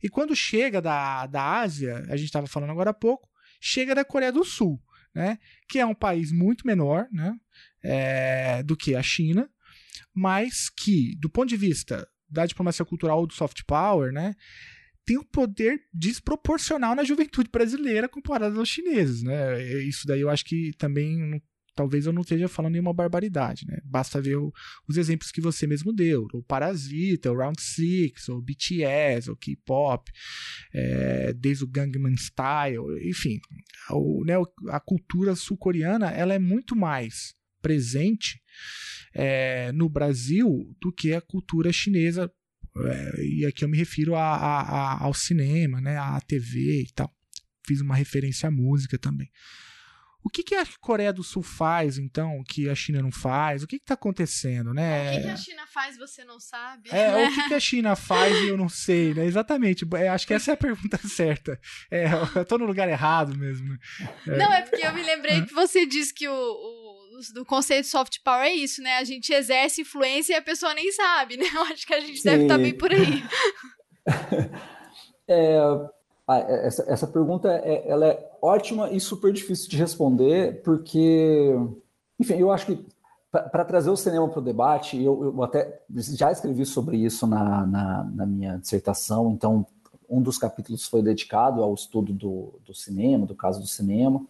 [0.06, 3.28] E quando chega da, da Ásia, a gente estava falando agora há pouco,
[3.60, 4.80] chega da Coreia do Sul,
[5.16, 5.40] né?
[5.68, 7.36] Que é um país muito menor, né?
[7.84, 9.50] É, do que a China,
[10.14, 14.36] mas que, do ponto de vista da diplomacia cultural ou do soft power, né?
[15.04, 19.62] tem um poder desproporcional na juventude brasileira comparado aos chineses, né?
[19.84, 21.42] Isso daí eu acho que também
[21.76, 23.80] talvez eu não esteja falando nenhuma barbaridade, né?
[23.84, 24.54] Basta ver o,
[24.88, 30.12] os exemplos que você mesmo deu, o Parasita, o Round Six, o BTS, o K-pop,
[30.74, 33.40] é, desde o Gangnam Style, enfim,
[33.92, 34.36] o, né,
[34.70, 38.42] a cultura sul-coreana ela é muito mais presente
[39.14, 42.32] é, no Brasil do que a cultura chinesa
[42.78, 46.92] é, e aqui eu me refiro a, a, a, ao cinema, né, à TV e
[46.94, 47.10] tal.
[47.66, 49.30] Fiz uma referência à música também.
[50.26, 53.62] O que, que a Coreia do Sul faz, então, que a China não faz?
[53.62, 55.12] O que está acontecendo, né?
[55.12, 56.90] O que, que, a China faz você não sabe?
[56.90, 57.28] É, né?
[57.28, 59.24] o que, que, a China faz e eu não sei, né?
[59.24, 59.86] Exatamente.
[59.94, 61.60] É, acho que essa é a pergunta certa.
[61.92, 62.06] É,
[62.36, 63.70] eu tô no lugar errado mesmo.
[63.70, 63.78] Né?
[64.26, 64.38] É.
[64.38, 66.96] Não, é porque eu me lembrei que você disse que o, o
[67.32, 68.98] do conceito soft power é isso, né?
[68.98, 71.46] A gente exerce influência e a pessoa nem sabe, né?
[71.54, 72.30] Eu acho que a gente Sim.
[72.30, 73.24] deve estar tá bem por aí.
[75.30, 75.60] é,
[76.28, 81.54] essa, essa pergunta é, ela é ótima e super difícil de responder, porque,
[82.20, 82.86] enfim, eu acho que
[83.32, 87.66] para trazer o cinema para o debate, eu, eu, até já escrevi sobre isso na,
[87.66, 89.66] na, na minha dissertação, então
[90.10, 94.26] um dos capítulos foi dedicado ao estudo do, do cinema, do caso do cinema.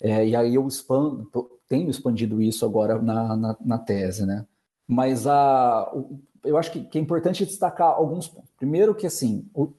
[0.00, 1.28] É, e aí eu expando,
[1.68, 4.46] tenho expandido isso agora na, na, na tese, né?
[4.86, 5.90] Mas a,
[6.44, 8.50] eu acho que, que, é importante destacar alguns pontos.
[8.56, 9.72] Primeiro que, assim, o,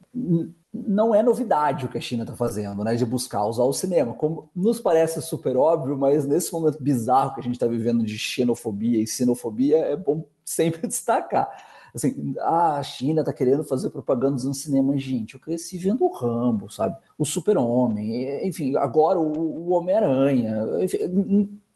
[0.73, 2.95] não é novidade o que a China está fazendo, né?
[2.95, 4.13] De buscar usar o cinema.
[4.13, 8.17] Como nos parece super óbvio, mas nesse momento bizarro que a gente está vivendo de
[8.17, 11.49] xenofobia e sinofobia, é bom sempre destacar.
[11.93, 14.97] Assim, ah, a China está querendo fazer propaganda no cinema.
[14.97, 16.95] Gente, eu cresci vendo o Rambo, sabe?
[17.17, 20.55] O Super-Homem, enfim, agora o, o Homem-Aranha.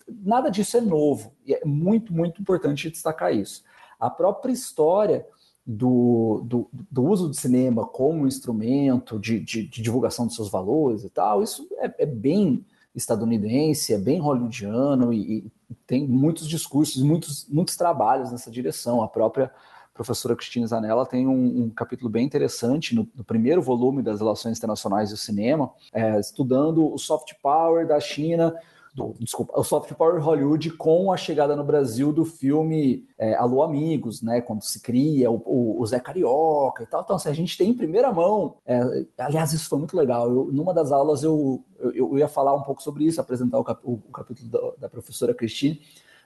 [0.08, 1.34] Nada disso é novo.
[1.46, 3.62] E é muito, muito importante destacar isso.
[4.00, 5.26] A própria história
[5.66, 11.04] do, do, do, uso do cinema como instrumento de, de, de, divulgação dos seus valores
[11.04, 12.64] e tal, isso é, é bem
[12.94, 15.52] estadunidense, é bem hollywoodiano e, e,
[15.88, 19.02] tem muitos discursos, muitos, muitos trabalhos nessa direção.
[19.02, 19.52] A própria
[19.94, 24.58] professora Cristina Zanella tem um, um capítulo bem interessante no, no, primeiro volume das Relações
[24.58, 28.54] Internacionais do Cinema, é, estudando o soft power da China
[28.96, 33.62] do, desculpa, o soft power Hollywood com a chegada no Brasil do filme é, Alô
[33.62, 34.40] Amigos, né?
[34.40, 37.02] Quando se cria o, o, o Zé Carioca e tal.
[37.02, 38.56] Então, assim, a gente tem em primeira mão.
[38.66, 40.30] É, aliás, isso foi muito legal.
[40.32, 43.66] Eu, numa das aulas eu, eu, eu, ia falar um pouco sobre isso, apresentar o,
[43.66, 45.82] cap, o, capítulo da, da, professora Cristine.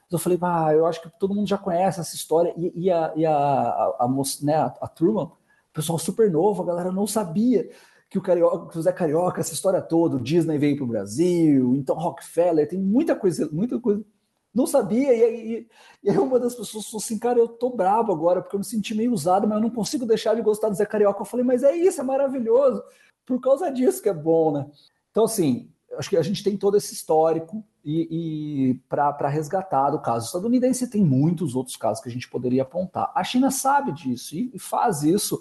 [0.08, 2.54] Eu falei, ah, eu acho que todo mundo já conhece essa história.
[2.56, 4.08] E, e a, e a, a, a,
[4.42, 7.68] né, a, a turma, o pessoal super novo, a galera não sabia
[8.10, 10.88] que o, Carioca, que o Zé Carioca, essa história toda, o Disney veio para o
[10.88, 14.04] Brasil, então Rockefeller, tem muita coisa, muita coisa.
[14.52, 15.68] Não sabia, e
[16.04, 18.96] aí, uma das pessoas falou assim, cara, eu tô brabo agora, porque eu me senti
[18.96, 21.20] meio usado, mas eu não consigo deixar de gostar do Zé Carioca.
[21.20, 22.82] Eu falei, mas é isso, é maravilhoso,
[23.24, 24.66] por causa disso que é bom, né?
[25.12, 30.00] Então, assim, acho que a gente tem todo esse histórico e, e para resgatar do
[30.00, 33.12] caso estadunidense, tem muitos outros casos que a gente poderia apontar.
[33.14, 35.40] A China sabe disso e, e faz isso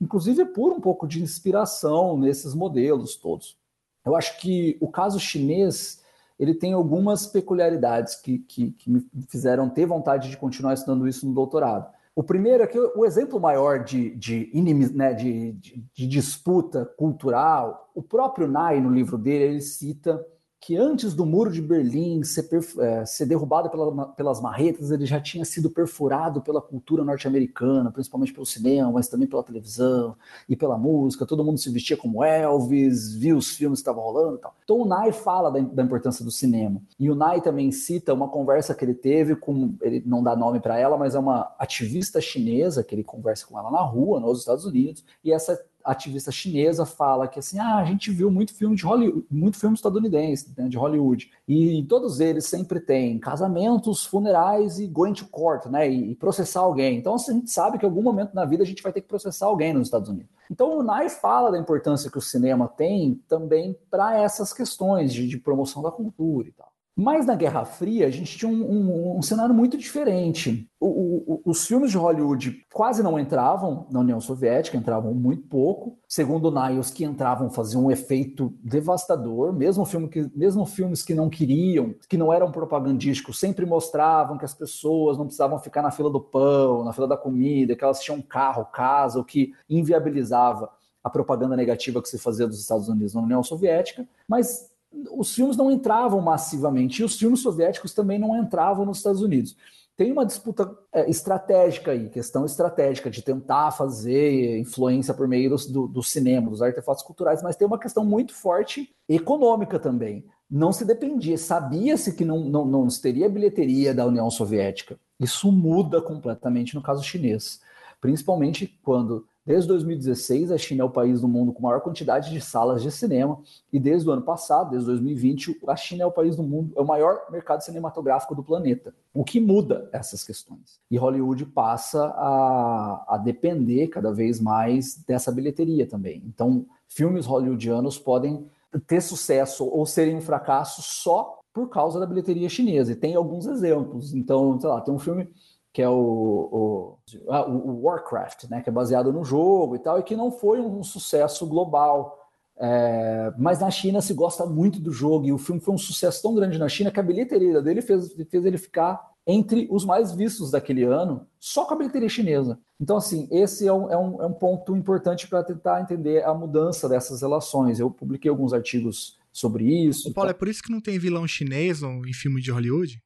[0.00, 3.56] inclusive por um pouco de inspiração nesses modelos todos.
[4.04, 6.04] Eu acho que o caso chinês
[6.38, 11.26] ele tem algumas peculiaridades que, que, que me fizeram ter vontade de continuar estudando isso
[11.26, 11.90] no doutorado.
[12.14, 14.50] O primeiro é que o exemplo maior de, de,
[14.94, 20.24] né, de, de, de disputa cultural, o próprio Nai, no livro dele, ele cita
[20.60, 22.48] que antes do muro de Berlim ser,
[22.80, 28.32] é, ser derrubado pela, pelas marretas, ele já tinha sido perfurado pela cultura norte-americana, principalmente
[28.32, 30.16] pelo cinema, mas também pela televisão
[30.48, 31.26] e pela música.
[31.26, 34.54] Todo mundo se vestia como Elvis, via os filmes que estavam rolando e tal.
[34.64, 36.80] Então o Nai fala da, da, importância do cinema.
[36.98, 40.58] E o Nai também cita uma conversa que ele teve com, ele não dá nome
[40.58, 44.40] para ela, mas é uma ativista chinesa que ele conversa com ela na rua, nos
[44.40, 48.74] Estados Unidos, e essa ativista chinesa fala que assim, ah, a gente viu muito filme
[48.74, 54.78] de Hollywood, muito filme estadunidense, né, de Hollywood, e todos eles sempre têm casamentos, funerais
[54.78, 56.98] e going to court, né, e, processar alguém.
[56.98, 59.00] Então assim, a gente sabe que em algum momento na vida a gente vai ter
[59.00, 60.30] que processar alguém nos Estados Unidos.
[60.50, 65.26] Então o Nai fala da importância que o cinema tem também para essas questões de,
[65.28, 66.65] de promoção da cultura e tal.
[66.98, 70.66] Mas na Guerra Fria, a gente tinha um, um, um cenário muito diferente.
[70.80, 75.98] O, o, os filmes de Hollywood quase não entravam na União Soviética, entravam muito pouco.
[76.08, 79.52] Segundo Niles, que entravam faziam um efeito devastador.
[79.52, 84.46] Mesmo, filme que, mesmo filmes que não queriam, que não eram propagandísticos, sempre mostravam que
[84.46, 88.00] as pessoas não precisavam ficar na fila do pão, na fila da comida, que elas
[88.00, 90.70] tinham carro, casa, o que inviabilizava
[91.04, 94.08] a propaganda negativa que se fazia dos Estados Unidos na União Soviética.
[94.26, 94.74] Mas
[95.12, 99.56] os filmes não entravam massivamente e os filmes soviéticos também não entravam nos Estados Unidos.
[99.96, 105.56] Tem uma disputa é, estratégica aí, questão estratégica de tentar fazer influência por meio do,
[105.56, 110.24] do, do cinema, dos artefatos culturais, mas tem uma questão muito forte econômica também.
[110.50, 114.98] Não se dependia, sabia-se que não, não, não teria bilheteria da União Soviética.
[115.18, 117.60] Isso muda completamente no caso chinês,
[117.98, 122.40] principalmente quando Desde 2016, a China é o país do mundo com maior quantidade de
[122.40, 123.38] salas de cinema,
[123.72, 126.80] e desde o ano passado, desde 2020, a China é o país do mundo, é
[126.80, 128.92] o maior mercado cinematográfico do planeta.
[129.14, 130.80] O que muda essas questões?
[130.90, 136.24] E Hollywood passa a, a depender cada vez mais dessa bilheteria também.
[136.26, 138.46] Então, filmes hollywoodianos podem
[138.88, 142.92] ter sucesso ou serem um fracasso só por causa da bilheteria chinesa.
[142.92, 144.12] E tem alguns exemplos.
[144.12, 145.28] Então, sei lá, tem um filme
[145.76, 146.96] que é o,
[147.28, 150.32] ah, o, o, Warcraft, né, que é baseado no jogo e tal, e que não
[150.32, 152.18] foi um sucesso global.
[152.56, 156.22] É, mas na China se gosta muito do jogo, e o filme foi um sucesso
[156.22, 160.12] tão grande na China que a bilheteria dele fez, fez ele ficar entre os mais
[160.12, 162.58] vistos daquele ano, só com a bilheteria chinesa.
[162.80, 166.32] Então, assim, esse é um, é um, é um ponto importante para tentar entender a
[166.32, 167.78] mudança dessas relações.
[167.78, 170.10] Eu publiquei alguns artigos sobre isso.
[170.14, 172.98] Paulo, é por isso que não tem vilão chinês em filme de Hollywood?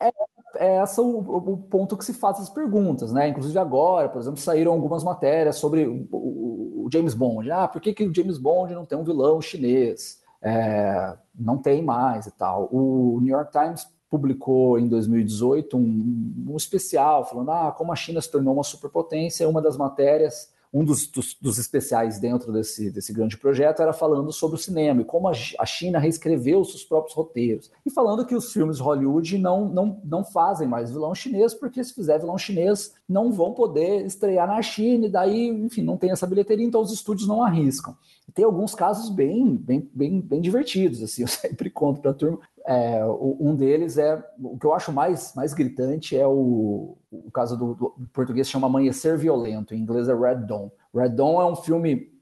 [0.00, 0.10] É
[0.56, 3.28] é esse o, o, ponto que se faz as perguntas, né?
[3.28, 7.50] Inclusive agora, por exemplo, saíram algumas matérias sobre o, o, o James Bond.
[7.50, 10.22] Ah, por que, que o James Bond não tem um vilão chinês?
[10.42, 12.68] É, não tem mais e tal.
[12.70, 18.20] O New York Times publicou em 2018 um, um especial falando ah, como a China
[18.20, 19.48] se tornou uma superpotência.
[19.48, 24.32] Uma das matérias um dos, dos, dos, especiais dentro desse, desse grande projeto era falando
[24.32, 27.70] sobre o cinema e como a, a China reescreveu seus próprios roteiros.
[27.86, 31.94] E falando que os filmes Hollywood não, não, não fazem mais vilão chinês, porque se
[31.94, 36.26] fizer vilão chinês, não vão poder estrear na China, e daí, enfim, não tem essa
[36.26, 37.96] bilheteria, então os estúdios não arriscam.
[38.34, 42.40] Tem alguns casos bem, bem, bem, bem divertidos, assim, eu sempre conto para a turma.
[42.66, 47.58] É, um deles é o que eu acho mais, mais gritante é o, o caso
[47.58, 50.70] do, do português chama Amanhecer Violento, em inglês é Red Dawn.
[50.94, 52.13] Red Dawn é um filme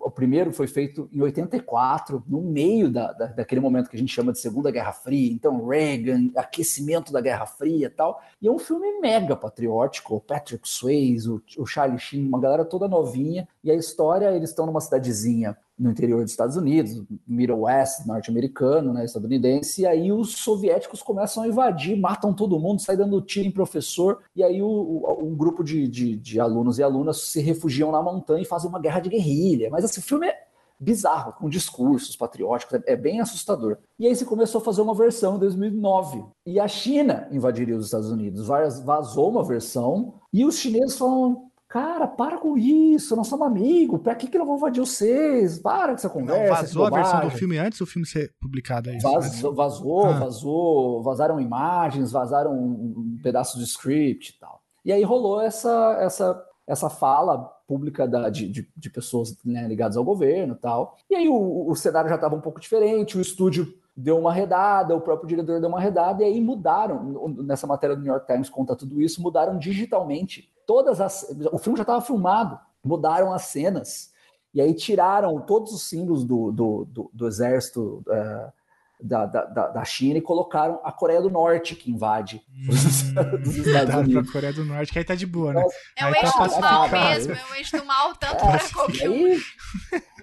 [0.00, 4.14] o primeiro foi feito em 84, no meio da, da, daquele momento que a gente
[4.14, 8.20] chama de Segunda Guerra Fria, então Reagan, aquecimento da Guerra Fria e tal.
[8.40, 12.64] E é um filme mega patriótico, o Patrick Swayze, o, o Charlie Sheen, uma galera
[12.64, 13.48] toda novinha.
[13.62, 18.92] E a história, eles estão numa cidadezinha no interior dos Estados Unidos, Middle West, norte-americano,
[18.92, 23.46] né, estadunidense, e aí os soviéticos começam a invadir, matam todo mundo, sai dando tiro
[23.46, 27.40] em professor, e aí o, o, um grupo de, de, de, alunos e alunas se
[27.40, 29.70] refugiam na montanha e fazem uma guerra de guerrilha.
[29.70, 30.48] Mas assim, o filme é
[30.80, 33.78] bizarro, com discursos patrióticos, é, é bem assustador.
[33.98, 37.86] E aí se começou a fazer uma versão em 2009, e a China invadiria os
[37.86, 43.46] Estados Unidos, vazou uma versão, e os chineses falam, Cara, para com isso, nós somos
[43.46, 44.00] amigos.
[44.00, 45.58] Pra que, que não vão invadir vocês?
[45.58, 46.42] Para com essa conversa.
[46.42, 48.98] Não, vazou a versão do filme antes do filme ser publicado aí?
[48.98, 50.12] Vazou, vazou, ah.
[50.12, 54.62] vazou, vazaram imagens, vazaram um pedaço de script e tal.
[54.82, 59.98] E aí rolou essa, essa, essa fala pública da, de, de, de pessoas né, ligadas
[59.98, 60.96] ao governo e tal.
[61.10, 64.96] E aí o, o cenário já estava um pouco diferente, o estúdio deu uma redada,
[64.96, 68.48] o próprio diretor deu uma redada, e aí mudaram, nessa matéria do New York Times
[68.48, 70.48] conta tudo isso, mudaram digitalmente.
[70.68, 71.34] Todas as.
[71.50, 74.12] O filme já estava filmado, mudaram as cenas,
[74.52, 78.52] e aí tiraram todos os símbolos do, do, do, do exército uh,
[79.00, 83.94] da, da, da, China e colocaram a Coreia do Norte que invade hum, os Estados
[83.94, 84.30] Unidos.
[84.30, 85.64] Coreia do Norte, que aí tá de boa, né?
[85.96, 89.08] É o eixo do mal mesmo, é o eixo do mal, tanto é, para qualquer
[89.08, 89.40] um.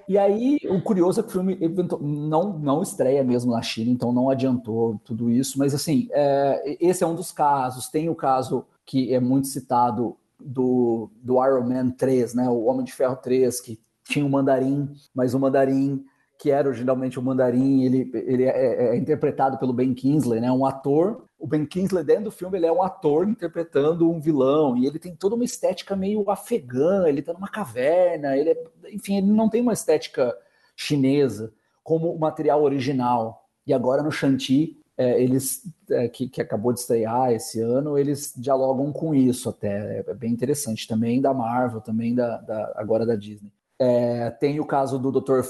[0.07, 1.57] E aí, o curioso é que o filme
[1.99, 5.57] não, não estreia mesmo na China, então não adiantou tudo isso.
[5.57, 7.87] Mas, assim, é, esse é um dos casos.
[7.87, 10.15] Tem o caso que é muito citado
[10.45, 12.47] do, do Iron Man 3, né?
[12.47, 16.05] O Homem de Ferro 3, que tinha o um mandarim, mas o mandarim
[16.37, 20.51] que era originalmente o mandarim, ele, ele é, é, é, interpretado pelo Ben Kingsley, né?
[20.51, 21.25] Um ator.
[21.39, 24.99] O Ben Kingsley dentro do filme ele é um ator interpretando um vilão e ele
[24.99, 27.07] tem toda uma estética meio afegã.
[27.07, 28.35] Ele tá numa caverna.
[28.35, 30.35] Ele, é, enfim, ele não tem uma estética
[30.75, 33.47] chinesa como o material original.
[33.65, 38.33] E agora no Shanti é, eles é, que, que, acabou de estrear esse ano, eles
[38.35, 39.99] dialogam com isso até.
[39.99, 43.51] É, bem interessante também da Marvel, também da, da agora da Disney.
[43.77, 45.41] É, tem o caso do Dr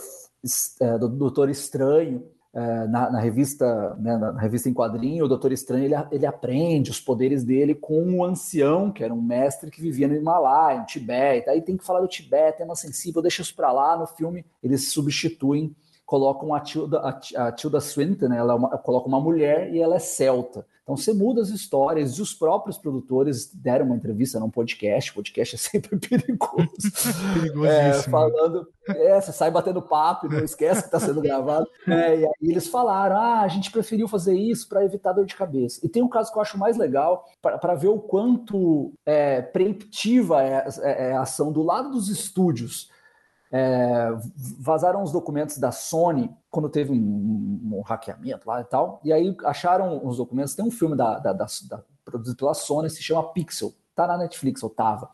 [0.80, 2.24] é, do Doutor Estranho,
[2.54, 6.90] é, na, na, revista, né, na revista em quadrinho, o Doutor Estranho ele, ele aprende
[6.90, 10.86] os poderes dele com um ancião, que era um mestre que vivia no Himalaia, no
[10.86, 11.50] Tibete.
[11.50, 13.98] Aí tem que falar do Tibete, tema sensível, deixa isso para lá.
[13.98, 15.76] No filme, eles substituem,
[16.06, 19.82] colocam a Tilda, a, a Tilda Swinton, né, ela é uma, coloca uma mulher e
[19.82, 20.66] ela é celta.
[20.86, 25.12] Então você muda as histórias e os próprios produtores deram uma entrevista num podcast.
[25.16, 26.68] Podcast é sempre perigoso.
[27.68, 31.66] é, falando, é, você sai batendo papo, não esquece que está sendo gravado.
[31.88, 35.36] É, e aí eles falaram: ah, a gente preferiu fazer isso para evitar dor de
[35.36, 35.80] cabeça.
[35.84, 40.44] E tem um caso que eu acho mais legal para ver o quanto é, preemptiva
[40.44, 42.90] é, é, é a ação do lado dos estúdios
[43.58, 44.10] é,
[44.60, 46.96] vazaram os documentos da Sony quando teve um,
[47.72, 50.56] um, hackeamento lá e tal, e aí acharam os documentos.
[50.56, 54.18] Tem um filme da, da, da, da produzido pela Sony, se chama Pixel, tá na
[54.18, 55.10] Netflix, ou tava.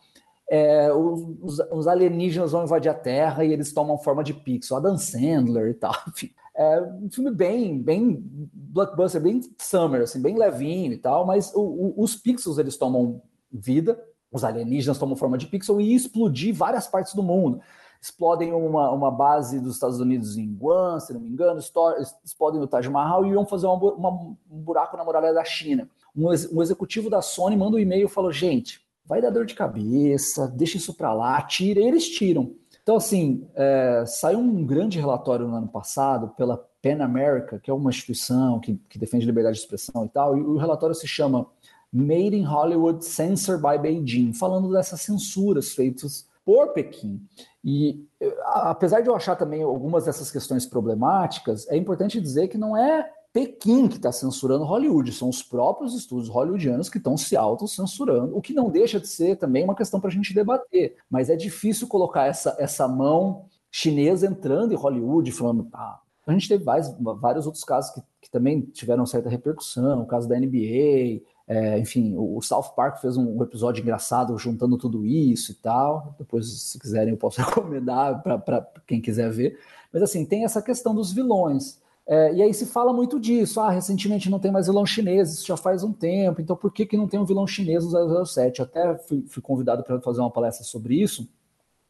[0.49, 4.97] É, os, os, alienígenas vão invadir a Terra e eles tomam forma de pixel, Adam
[4.97, 5.93] Sandler e tal.
[6.09, 11.53] Enfim, é um filme bem, bem blockbuster, bem summer, assim, bem levinho e tal, mas
[11.53, 13.21] o, o, os pixels eles tomam
[13.51, 17.61] vida, os alienígenas tomam forma de pixel e explodir várias partes do mundo
[18.01, 22.67] explodem uma, uma base dos Estados Unidos em Guam, se não me engano, explodem o
[22.67, 25.87] Taj Mahal e iam fazer uma, uma, um buraco na muralha da China.
[26.15, 29.53] Um, um executivo da Sony manda um e-mail e falou: gente, vai dar dor de
[29.53, 32.55] cabeça, deixa isso para lá, tira, e eles tiram.
[32.81, 37.73] Então, assim, é, saiu um grande relatório no ano passado pela PEN America, que é
[37.73, 41.45] uma instituição que, que defende liberdade de expressão e tal, e o relatório se chama
[41.93, 47.21] Made in Hollywood Censor by Beijing, falando dessas censuras feitas por Pequim.
[47.63, 48.05] E
[48.43, 53.09] apesar de eu achar também algumas dessas questões problemáticas, é importante dizer que não é
[53.33, 58.41] Pequim que está censurando Hollywood, são os próprios estúdios hollywoodianos que estão se autocensurando, o
[58.41, 60.97] que não deixa de ser também uma questão para a gente debater.
[61.09, 66.49] Mas é difícil colocar essa, essa mão chinesa entrando em Hollywood, falando, ah, a gente
[66.49, 71.21] teve vários, vários outros casos que, que também tiveram certa repercussão, o caso da NBA,
[71.51, 76.15] é, enfim, o South Park fez um episódio engraçado juntando tudo isso e tal.
[76.17, 79.59] Depois, se quiserem, eu posso recomendar para quem quiser ver.
[79.91, 81.77] Mas assim, tem essa questão dos vilões.
[82.07, 83.59] É, e aí se fala muito disso.
[83.59, 86.39] Ah, recentemente não tem mais vilão chinês, isso já faz um tempo.
[86.39, 88.61] Então por que, que não tem um vilão chinês no 007?
[88.61, 91.27] Até fui, fui convidado para fazer uma palestra sobre isso.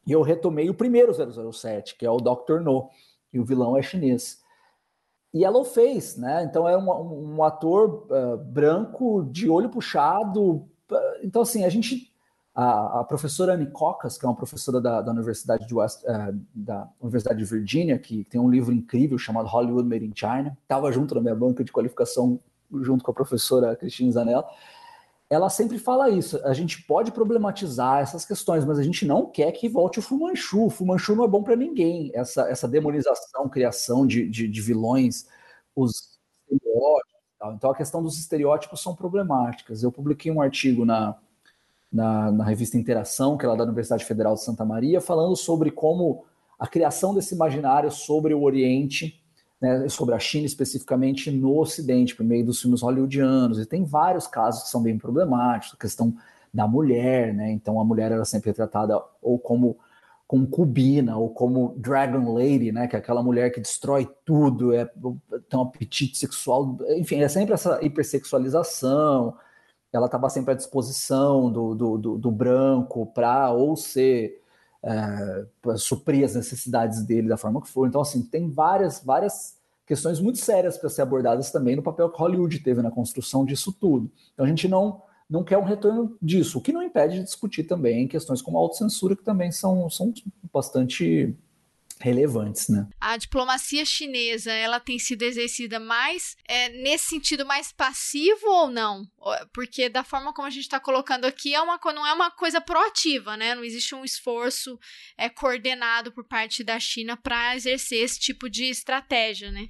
[0.07, 2.62] E eu retomei o primeiro 007, que é o Dr.
[2.64, 2.89] No.
[3.32, 4.40] E o vilão é chinês.
[5.34, 6.43] E ela o fez, né?
[6.43, 10.67] Então é um, um ator uh, branco de olho puxado.
[11.23, 12.11] Então, assim, a gente
[12.53, 16.38] a, a, professora Annie Cocas, que é uma professora da, da Universidade de West, uh,
[16.53, 20.91] da Universidade de Virgínia, que tem um livro incrível chamado Hollywood Made in China, estava
[20.91, 22.39] junto na minha banca de qualificação,
[22.82, 24.45] junto com a professora Cristina Zanella.
[25.32, 26.45] Ela sempre fala isso.
[26.45, 30.65] A gente pode problematizar essas questões, mas a gente não quer que volte o Fumanchu.
[30.65, 32.11] O Fumanchu não é bom para ninguém.
[32.13, 35.25] Essa, essa demonização, criação de, de, de vilões,
[35.73, 36.19] os
[36.51, 37.21] estereótipos.
[37.55, 39.82] Então, a questão dos estereótipos são problemáticas.
[39.82, 41.17] Eu publiquei um artigo na,
[41.89, 45.71] na, na revista Interação, que é lá da Universidade Federal de Santa Maria, falando sobre
[45.71, 46.25] como
[46.59, 49.20] a criação desse imaginário sobre o Oriente,
[49.62, 53.59] né, sobre a China especificamente no Ocidente, por meio dos filmes hollywoodianos.
[53.59, 56.16] E tem vários casos que são bem problemáticos, a questão
[56.53, 57.51] da mulher, né?
[57.51, 59.78] Então a mulher era sempre tratada ou como
[60.28, 62.88] concubina ou como Dragon Lady, né?
[62.88, 67.53] Que é aquela mulher que destrói tudo, é, tem um apetite sexual, enfim, é sempre
[67.53, 69.38] essa hipersexualização
[69.91, 74.40] ela estava sempre à disposição do, do, do, do branco para ou ser
[74.84, 75.45] é,
[75.77, 77.88] suprir as necessidades dele da forma que for.
[77.88, 82.19] Então, assim, tem várias, várias questões muito sérias para ser abordadas também no papel que
[82.19, 84.11] Hollywood teve na construção disso tudo.
[84.34, 87.63] Então, a gente não, não quer um retorno disso, o que não impede de discutir
[87.63, 90.13] também questões como autocensura, que também são, são
[90.51, 91.36] bastante
[92.02, 92.88] relevantes, né?
[92.99, 99.06] A diplomacia chinesa, ela tem sido exercida mais é, nesse sentido mais passivo ou não?
[99.54, 102.60] Porque da forma como a gente está colocando aqui, é uma, não é uma coisa
[102.60, 103.56] proativa, né?
[103.56, 104.80] Não existe um esforço
[105.18, 109.68] é, coordenado por parte da China para exercer esse tipo de estratégia, né?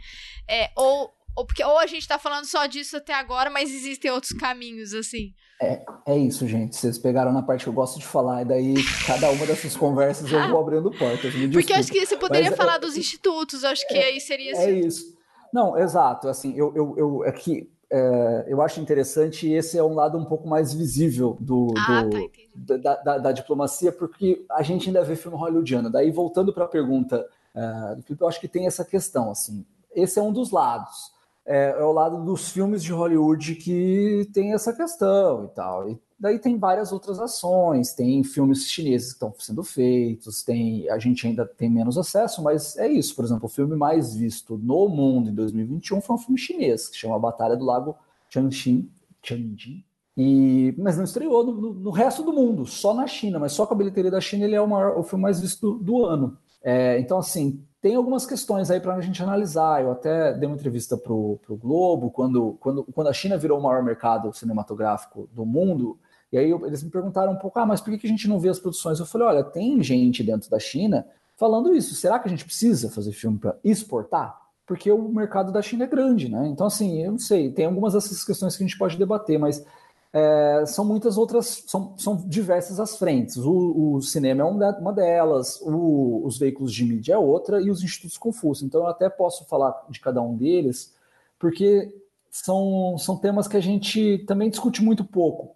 [0.48, 4.12] É, ou, ou, porque, ou a gente está falando só disso até agora, mas existem
[4.12, 5.34] outros caminhos, assim.
[5.62, 6.76] É, é isso, gente.
[6.76, 8.74] Vocês pegaram na parte que eu gosto de falar, e daí
[9.06, 11.32] cada uma dessas conversas eu vou abrindo portas.
[11.54, 14.06] Porque eu acho que você poderia Mas, é falar é, dos institutos, acho que é,
[14.06, 14.62] aí seria assim.
[14.62, 15.16] É isso.
[15.54, 16.28] Não, exato.
[16.28, 20.18] Assim, eu, eu, eu é que é, eu acho interessante e esse é um lado
[20.18, 24.88] um pouco mais visível do, ah, do tá, da, da, da, diplomacia, porque a gente
[24.88, 25.92] ainda vê filme hollywoodiano.
[25.92, 29.30] Daí, voltando para a pergunta uh, do Felipe, eu acho que tem essa questão.
[29.30, 31.11] Assim, esse é um dos lados
[31.46, 35.90] é, é o lado dos filmes de Hollywood que tem essa questão e tal.
[35.90, 41.00] E daí tem várias outras ações, tem filmes chineses que estão sendo feitos, tem a
[41.00, 43.16] gente ainda tem menos acesso, mas é isso.
[43.16, 46.98] Por exemplo, o filme mais visto no mundo em 2021 foi um filme chinês que
[46.98, 47.96] chama Batalha do Lago
[48.30, 48.90] Changxin,
[49.24, 49.84] Changjin.
[50.16, 53.66] E, mas não estreou no, no, no, resto do mundo, só na China, mas só
[53.66, 56.06] com a bilheteria da China ele é o, maior, o filme mais visto do, do
[56.06, 56.38] ano.
[56.62, 59.82] É, então, assim, tem algumas questões aí para a gente analisar.
[59.82, 63.64] Eu até dei uma entrevista para o Globo, quando, quando, quando a China virou o
[63.64, 65.98] maior mercado cinematográfico do mundo,
[66.32, 68.30] e aí eu, eles me perguntaram um pouco, ah, mas por que, que a gente
[68.30, 69.00] não vê as produções?
[69.00, 71.06] Eu falei, olha, tem gente dentro da China
[71.36, 71.96] falando isso.
[71.96, 74.40] Será que a gente precisa fazer filme para exportar?
[74.66, 76.48] Porque o mercado da China é grande, né?
[76.48, 79.66] Então, assim, eu não sei, tem algumas dessas questões que a gente pode debater, mas
[80.14, 83.38] é, são muitas outras, são, são diversas as frentes.
[83.38, 87.84] O, o cinema é uma delas, o, os veículos de mídia é outra, e os
[87.84, 88.66] institutos Confúcio.
[88.66, 90.94] Então, eu até posso falar de cada um deles,
[91.40, 91.94] porque
[92.30, 95.56] são, são temas que a gente também discute muito pouco.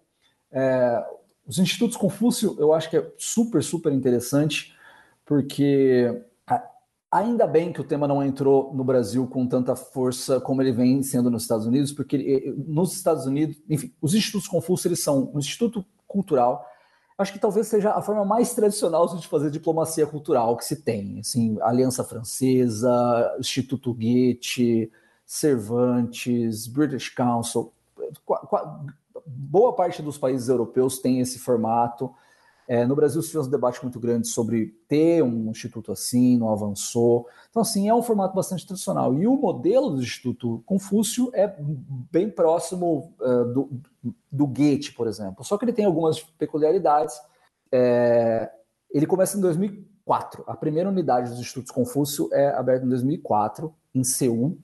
[0.50, 1.04] É,
[1.46, 4.74] os institutos Confúcio, eu acho que é super, super interessante,
[5.24, 6.22] porque
[7.16, 11.02] Ainda bem que o tema não entrou no Brasil com tanta força como ele vem
[11.02, 15.32] sendo nos Estados Unidos, porque eh, nos Estados Unidos, enfim, os institutos Confúcio eles são
[15.32, 16.62] um instituto cultural.
[17.16, 21.20] Acho que talvez seja a forma mais tradicional de fazer diplomacia cultural que se tem.
[21.20, 24.92] Assim, Aliança Francesa, Instituto Goethe,
[25.24, 27.72] Cervantes, British Council,
[29.24, 32.14] boa parte dos países europeus tem esse formato.
[32.68, 36.50] É, no Brasil se fez um debate muito grande sobre ter um instituto assim, não
[36.50, 37.28] avançou.
[37.48, 39.14] Então, assim, é um formato bastante tradicional.
[39.14, 41.54] E o modelo do Instituto Confúcio é
[42.10, 43.70] bem próximo uh, do,
[44.32, 45.44] do Goethe, por exemplo.
[45.44, 47.16] Só que ele tem algumas peculiaridades.
[47.70, 48.50] É,
[48.90, 50.42] ele começa em 2004.
[50.46, 54.58] A primeira unidade dos Institutos Confúcio é aberta em 2004, em Seul.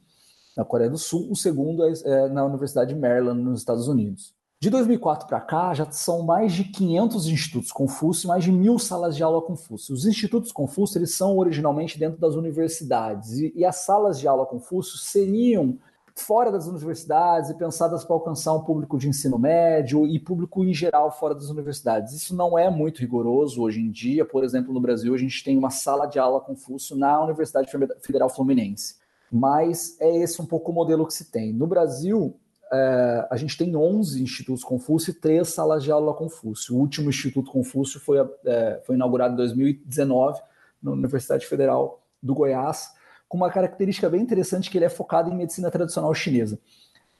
[0.57, 4.35] na Coreia do Sul, o segundo é, é na Universidade de Maryland, nos Estados Unidos.
[4.63, 9.17] De 2004 para cá, já são mais de 500 institutos Confúcio mais de mil salas
[9.17, 9.93] de aula Confúcio.
[9.93, 14.47] Os institutos Confúcio eles são originalmente dentro das universidades e, e as salas de aula
[14.47, 15.77] Confúcio seriam
[16.15, 20.73] fora das universidades e pensadas para alcançar um público de ensino médio e público em
[20.73, 22.15] geral fora das universidades.
[22.15, 24.25] Isso não é muito rigoroso hoje em dia.
[24.25, 27.69] Por exemplo, no Brasil, a gente tem uma sala de aula Confúcio na Universidade
[28.01, 28.95] Federal Fluminense.
[29.29, 31.53] Mas é esse um pouco o modelo que se tem.
[31.53, 32.39] No Brasil,
[32.73, 36.75] é, a gente tem 11 institutos Confúcio e três salas de aula Confúcio.
[36.75, 40.41] O último Instituto Confúcio foi, é, foi inaugurado em 2019
[40.83, 42.95] na Universidade Federal do Goiás
[43.29, 46.59] com uma característica bem interessante que ele é focado em medicina tradicional chinesa.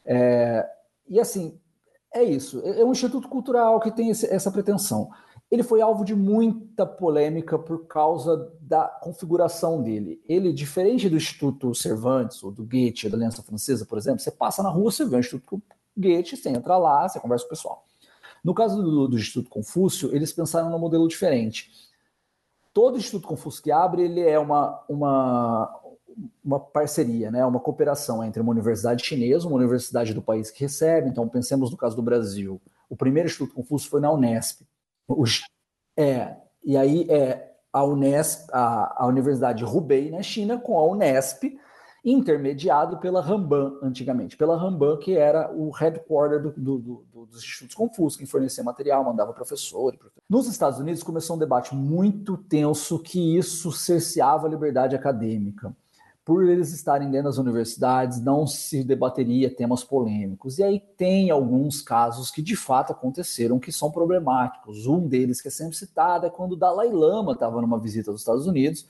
[0.05, 0.67] É,
[1.09, 1.59] e assim,
[2.15, 2.63] é isso.
[2.65, 5.11] É, é um instituto cultural que tem esse, essa pretensão.
[5.53, 10.19] Ele foi alvo de muita polêmica por causa da configuração dele.
[10.27, 14.63] Ele, diferente do Instituto Cervantes, ou do Goethe, da Aliança Francesa, por exemplo, você passa
[14.63, 15.63] na rua, você vê o Instituto
[15.95, 17.85] Goethe, você entra lá, você conversa com o pessoal.
[18.43, 21.71] No caso do, do Instituto Confúcio, eles pensaram num modelo diferente.
[22.73, 25.81] Todo Instituto Confúcio que abre, ele é uma, uma,
[26.43, 31.11] uma parceria, né, uma cooperação entre uma universidade chinesa, uma universidade do país que recebe.
[31.11, 32.59] Então, pensemos no caso do Brasil.
[32.89, 34.63] O primeiro Instituto Confúcio foi na Unesp.
[35.97, 41.59] É, e aí é a Unesp, a, a Universidade Hubei, na China, com a Unesp,
[42.05, 44.37] intermediado pela Ramban, antigamente.
[44.37, 49.05] Pela Ramban, que era o headquarter do, do, do, dos Institutos Confúcio, que fornecia material,
[49.05, 49.97] mandava professor.
[50.29, 55.75] Nos Estados Unidos começou um debate muito tenso que isso cerceava a liberdade acadêmica
[56.25, 60.59] por eles estarem dentro das universidades, não se debateria temas polêmicos.
[60.59, 64.87] E aí tem alguns casos que de fato aconteceram que são problemáticos.
[64.87, 68.21] Um deles que é sempre citado é quando o Dalai Lama estava numa visita aos
[68.21, 68.87] Estados Unidos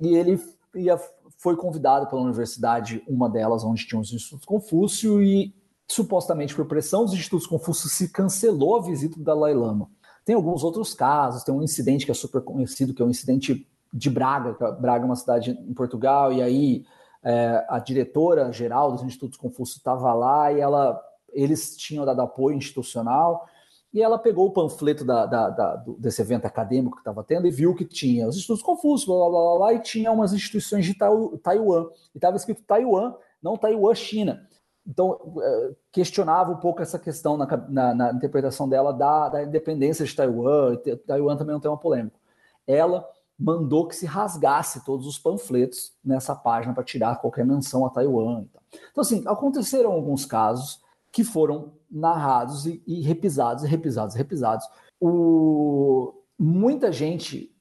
[0.00, 0.40] e ele
[0.74, 1.00] ia,
[1.36, 5.52] foi convidado pela universidade, uma delas onde tinha os Institutos Confúcio, e
[5.88, 9.90] supostamente por pressão dos Institutos Confúcio se cancelou a visita do Dalai Lama.
[10.24, 13.66] Tem alguns outros casos, tem um incidente que é super conhecido, que é um incidente
[13.92, 16.84] de Braga, que é, Braga é uma cidade em Portugal, e aí
[17.22, 21.00] é, a diretora geral dos Institutos Confúcio estava lá e ela,
[21.32, 23.46] eles tinham dado apoio institucional,
[23.92, 27.50] e ela pegou o panfleto da, da, da, desse evento acadêmico que estava tendo e
[27.50, 30.94] viu que tinha os Institutos Confúcio, blá, blá, blá, blá, e tinha umas instituições de
[30.94, 34.48] Taiwan, e estava escrito Taiwan, não Taiwan, China.
[34.86, 40.06] Então, é, questionava um pouco essa questão na, na, na interpretação dela da, da independência
[40.06, 40.76] de Taiwan,
[41.06, 42.18] Taiwan também não tem uma polêmica.
[42.66, 43.06] Ela
[43.38, 48.44] mandou que se rasgasse todos os panfletos nessa página para tirar qualquer menção a Taiwan.
[48.90, 50.80] Então, assim, aconteceram alguns casos
[51.10, 54.66] que foram narrados e, e repisados, e repisados, e repisados.
[55.00, 57.54] O, muita gente,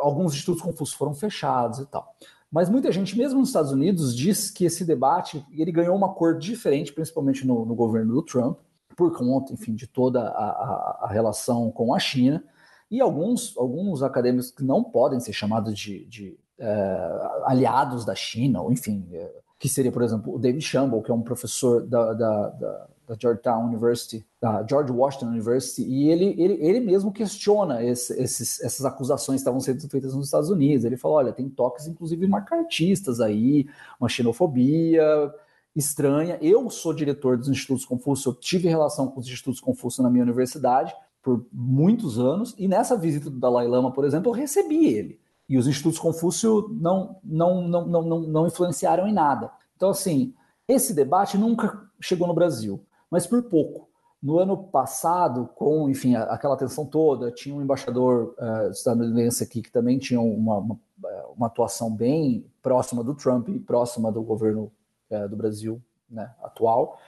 [0.00, 2.14] alguns institutos confusos foram fechados e tal.
[2.50, 6.38] Mas muita gente, mesmo nos Estados Unidos, diz que esse debate ele ganhou uma cor
[6.38, 8.58] diferente, principalmente no, no governo do Trump,
[8.94, 12.44] por conta, enfim, de toda a, a, a relação com a China
[12.92, 18.60] e alguns, alguns acadêmicos que não podem ser chamados de, de é, aliados da China,
[18.60, 22.12] ou enfim, é, que seria, por exemplo, o David Shamble, que é um professor da,
[22.12, 27.82] da, da, da Georgetown University, da George Washington University, e ele, ele, ele mesmo questiona
[27.82, 30.84] esse, esses, essas acusações que estavam sendo feitas nos Estados Unidos.
[30.84, 33.66] Ele fala: olha, tem toques, inclusive, macartistas aí,
[33.98, 35.32] uma xenofobia
[35.74, 36.38] estranha.
[36.42, 40.24] Eu sou diretor dos Institutos Confúcio, eu tive relação com os Institutos Confúcio na minha
[40.24, 45.20] universidade, por muitos anos, e nessa visita do Dalai Lama, por exemplo, eu recebi ele.
[45.48, 49.50] E os institutos Confúcio não, não, não, não, não, não influenciaram em nada.
[49.76, 50.34] Então, assim,
[50.66, 53.88] esse debate nunca chegou no Brasil, mas por pouco.
[54.22, 59.70] No ano passado, com, enfim, aquela tensão toda, tinha um embaixador uh, estadunidense aqui que
[59.70, 64.70] também tinha uma, uma, eh, uma, atuação bem próxima do Trump e próxima do governo
[65.10, 67.00] uh, do Brasil né, atual.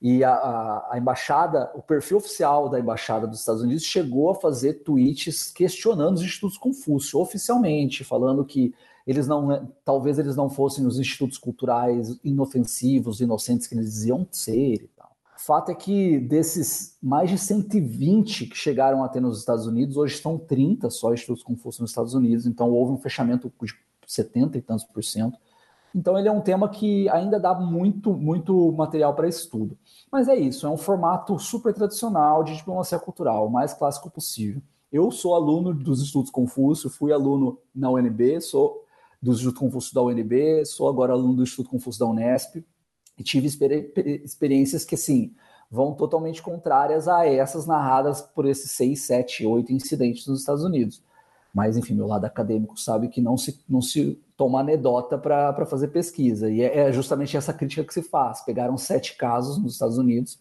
[0.00, 4.34] E a, a, a, embaixada, o perfil oficial da embaixada dos Estados Unidos chegou a
[4.34, 8.74] fazer tweets questionando os institutos Confúcio, oficialmente, falando que
[9.06, 14.88] eles não, talvez eles não fossem os institutos culturais inofensivos, inocentes que eles diziam ser.
[15.36, 19.96] O fato é que desses mais de 120 que chegaram a ter nos Estados Unidos,
[19.96, 23.74] hoje estão 30 só institutos Confúcio nos Estados Unidos, então houve um fechamento de
[24.06, 25.38] 70 e tantos por cento.
[25.94, 29.76] Então ele é um tema que ainda dá muito, muito material para estudo.
[30.10, 34.62] Mas é isso, é um formato super tradicional de diplomacia cultural, o mais clássico possível.
[34.92, 38.84] Eu sou aluno dos Estudos Confúcio, fui aluno na UNB, sou
[39.22, 42.64] do Instituto Confúcio da UNB, sou agora aluno do Instituto Confúcio da Unesp,
[43.16, 43.46] e tive
[44.24, 45.34] experiências que, assim,
[45.70, 51.02] vão totalmente contrárias a essas narradas por esses seis, sete, oito incidentes nos Estados Unidos.
[51.54, 55.88] Mas, enfim, meu lado acadêmico sabe que não se, não se toma anedota para fazer
[55.88, 56.50] pesquisa.
[56.50, 58.40] E é, é, justamente essa crítica que se faz.
[58.40, 60.38] Pegaram sete casos nos Estados Unidos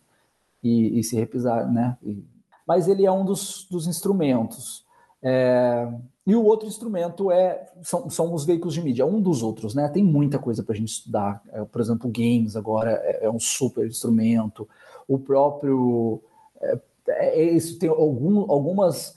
[0.63, 1.97] e, e se repisar, né?
[2.01, 2.23] E,
[2.65, 4.85] mas ele é um dos, dos instrumentos.
[5.21, 5.85] É,
[6.25, 9.89] e o outro instrumento é são, são os veículos de mídia, um dos outros, né?
[9.89, 11.41] Tem muita coisa para a gente estudar.
[11.51, 14.65] É, por exemplo, games agora é, é, um super instrumento.
[15.09, 16.23] O próprio
[16.61, 16.79] é,
[17.09, 19.09] é, é isso tem algum, algumas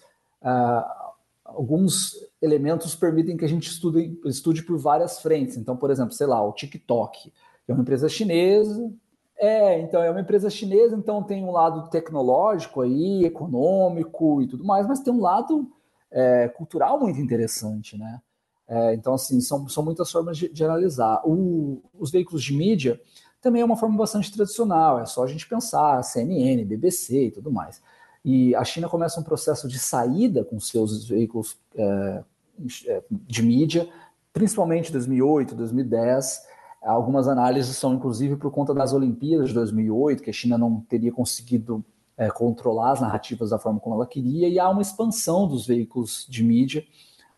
[0.43, 1.12] uh,
[1.45, 5.57] alguns elementos permitem que a gente estude, estude por várias frentes.
[5.57, 7.32] Então, por exemplo, sei lá, o TikTok,
[7.68, 8.93] é uma empresa chinesa,
[9.38, 14.64] é, então é uma empresa chinesa, então tem um lado tecnológico aí, econômico e tudo
[14.64, 15.70] mais, mas tem um lado
[16.11, 18.20] é, cultural muito interessante, né?
[18.66, 21.22] É, então, assim, são, são muitas formas de, de analisar.
[21.24, 23.01] O, os veículos de mídia
[23.40, 27.53] também é uma forma bastante tradicional, é só a gente pensar CNN, BBC e tudo
[27.53, 27.82] mais.
[28.24, 32.24] E a China começa um processo de saída com seus veículos é
[32.59, 33.89] de mídia,
[34.33, 40.31] principalmente em 2008, 2010, Algumas análises são, inclusive, por conta das Olimpíadas de 2008, que
[40.31, 41.85] a China não teria conseguido
[42.17, 46.27] é, controlar as narrativas da forma como ela queria, e há uma expansão dos veículos
[46.29, 46.85] de mídia.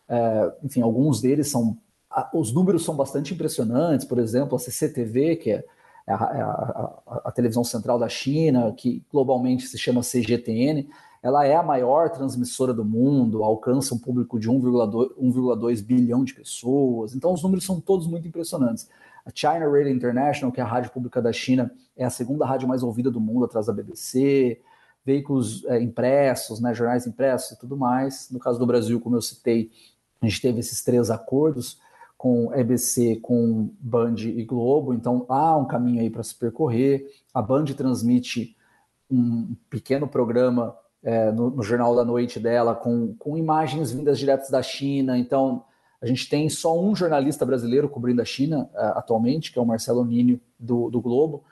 [0.09, 1.77] É, enfim, alguns deles são.
[2.33, 5.65] Os números são bastante impressionantes, por exemplo, a CCTV, que é,
[6.07, 10.89] é a, a, a, a televisão central da China, que globalmente se chama CGTN,
[11.25, 17.15] ela é a maior transmissora do mundo, alcança um público de 1,2 bilhão de pessoas.
[17.15, 18.91] Então, os números são todos muito impressionantes.
[19.25, 22.69] A China Radio International, que é a rádio pública da China, é a segunda rádio
[22.69, 24.61] mais ouvida do mundo, atrás da BBC.
[25.03, 28.29] Veículos é, impressos, né, jornais impressos e tudo mais.
[28.31, 29.71] No caso do Brasil, como eu citei,
[30.21, 31.81] a gente teve esses três acordos
[32.19, 37.11] com EBC, com Band e Globo, então há um caminho aí para se percorrer.
[37.33, 38.55] A Band transmite
[39.11, 44.49] um pequeno programa é, no, no, Jornal da Noite dela com, com imagens vindas diretas
[44.49, 45.63] da China, então
[46.01, 49.67] a gente tem só um jornalista brasileiro cobrindo a China uh, atualmente, que é o
[49.67, 51.45] Marcelo Nínio, do, do Globo,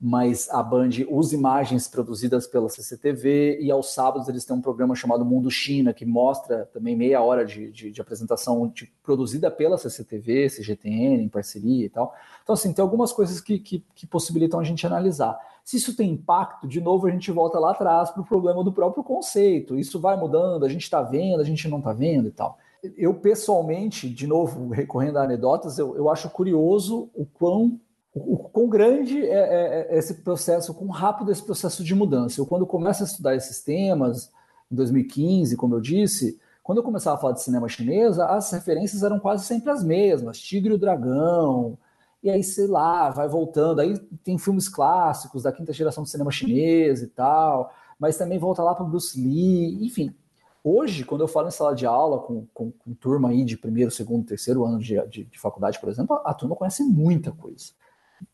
[0.00, 4.94] mas a Band usa imagens produzidas pela CCTV e aos sábados eles têm um programa
[4.94, 9.76] chamado Mundo China, que mostra também meia hora de, de, de apresentação de, produzida pela
[9.76, 12.14] CCTV, CGTN, em parceria e tal.
[12.42, 15.36] Então, assim, tem algumas coisas que, que, que possibilitam a gente analisar.
[15.68, 18.72] Se isso tem impacto, de novo a gente volta lá atrás para o problema do
[18.72, 19.78] próprio conceito.
[19.78, 22.56] Isso vai mudando, a gente está vendo, a gente não está vendo e tal
[22.96, 27.78] eu pessoalmente, de novo, recorrendo a anedotas, eu, eu acho curioso o quão,
[28.14, 31.82] o, o quão grande é, é, é esse processo, o quão rápido é esse processo
[31.82, 32.40] de mudança.
[32.40, 34.30] Eu, quando começo a estudar esses temas,
[34.70, 39.02] em 2015, como eu disse, quando eu começava a falar de cinema chinesa, as referências
[39.02, 41.76] eram quase sempre as mesmas, Tigre e o Dragão,
[42.22, 43.80] e aí, sei lá, vai voltando.
[43.80, 48.62] Aí tem filmes clássicos da quinta geração do cinema chinês e tal, mas também volta
[48.62, 50.14] lá para Bruce Lee, enfim,
[50.62, 53.90] Hoje, quando eu falo em sala de aula com, com, com turma aí de primeiro,
[53.90, 57.72] segundo, terceiro ano de, de, de, faculdade, por exemplo, a, turma conhece muita coisa.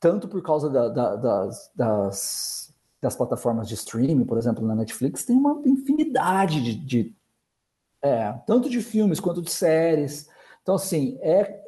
[0.01, 5.24] Tanto por causa da, da, das, das, das, plataformas de streaming, por exemplo, na Netflix,
[5.24, 7.16] tem uma infinidade de, de
[8.03, 10.28] é, tanto de filmes quanto de séries.
[10.62, 11.62] Então, assim, é,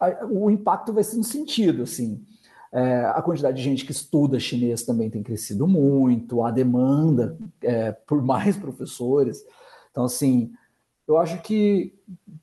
[0.00, 2.24] a, o impacto vai ser no sentido, assim.
[2.72, 7.92] É, a quantidade de gente que estuda chinês também tem crescido muito, a demanda é,
[7.92, 9.44] por mais professores.
[9.90, 10.52] Então, assim,
[11.06, 11.92] eu acho que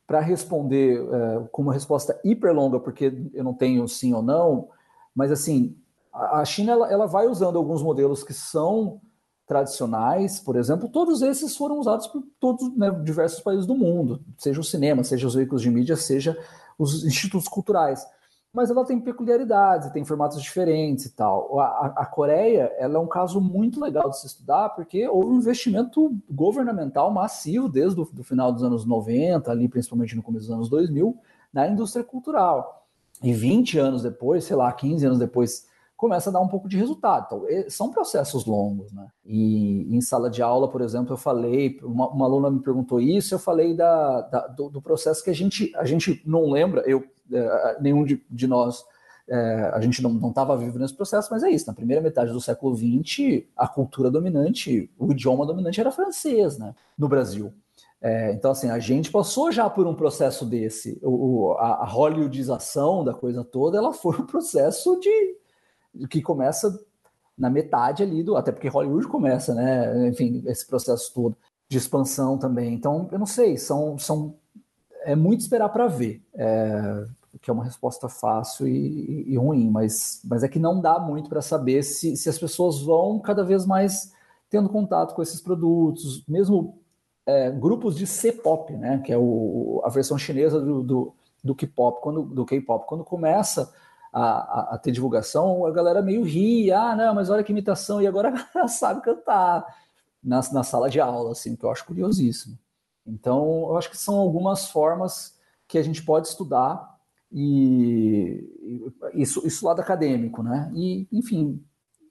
[0.05, 4.67] para responder é, com uma resposta hiper longa, porque eu não tenho sim ou não,
[5.15, 5.75] mas assim,
[6.13, 8.99] a China ela, ela vai usando alguns modelos que são
[9.47, 14.59] tradicionais, por exemplo, todos esses foram usados por todos né, diversos países do mundo, seja
[14.59, 16.37] o cinema, seja os veículos de mídia, seja
[16.77, 18.05] os institutos culturais
[18.57, 21.59] mas ela tem peculiaridades, tem formatos diferentes e tal.
[21.59, 25.37] A, a, Coreia ela é um caso muito legal de se estudar, porque houve um
[25.37, 30.69] investimento governamental massivo desde o final dos anos 90, ali principalmente no começo dos anos
[30.69, 31.15] 2000,
[31.53, 32.87] na indústria cultural.
[33.21, 35.67] E 20 anos depois, sei lá, 15 anos depois,
[35.97, 37.25] começa a dar um pouco de resultado.
[37.49, 39.07] Então, são processos longos, né?
[39.25, 43.33] E em sala de aula, por exemplo, eu falei, uma, uma aluna me perguntou isso,
[43.33, 47.03] eu falei da, da do, do, processo que a gente, a gente não lembra, eu
[47.33, 48.85] é, nenhum de, de nós,
[49.27, 51.65] é, a gente não estava vivo nesse processo, mas é isso.
[51.65, 56.75] Na primeira metade do século XX, a cultura dominante, o idioma dominante era francês, né?
[56.95, 57.51] No Brasil.
[57.99, 60.99] É, então, assim, a gente passou já por um processo desse.
[61.01, 65.35] O, a, a hollywoodização da coisa toda, ela foi um processo de
[66.09, 66.79] que começa
[67.37, 68.35] na metade ali do.
[68.35, 70.07] Até porque Hollywood começa, né?
[70.07, 71.37] Enfim, esse processo todo
[71.69, 72.73] de expansão também.
[72.73, 74.35] Então, eu não sei, são, são
[75.03, 76.23] é muito esperar para ver.
[76.35, 77.05] É,
[77.41, 81.29] que é uma resposta fácil e, e, ruim, mas, mas é que não dá muito
[81.29, 84.11] para saber se, se as pessoas vão cada vez mais
[84.49, 86.79] tendo contato com esses produtos, mesmo
[87.25, 92.01] é, grupos de C-pop, né, que é o, a versão chinesa do, do, do K-pop,
[92.01, 93.73] quando do K-pop, quando começa
[94.11, 98.01] a, a, a, ter divulgação, a galera meio ri, ah, não, mas olha que imitação,
[98.01, 98.33] e agora
[98.67, 99.65] sabe cantar
[100.23, 102.57] na, na sala de aula, assim, que eu acho curiosíssimo.
[103.05, 106.97] Então, eu acho que são algumas formas que a gente pode estudar
[107.31, 110.71] e, e isso, isso lado acadêmico, né?
[110.75, 111.63] E, enfim,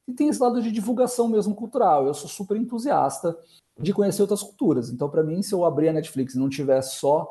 [0.06, 2.06] e tem esse lado de divulgação mesmo cultural.
[2.06, 3.36] Eu sou super entusiasta
[3.78, 4.90] de conhecer outras culturas.
[4.90, 7.28] Então, para mim, se eu abrir a Netflix e não tiver só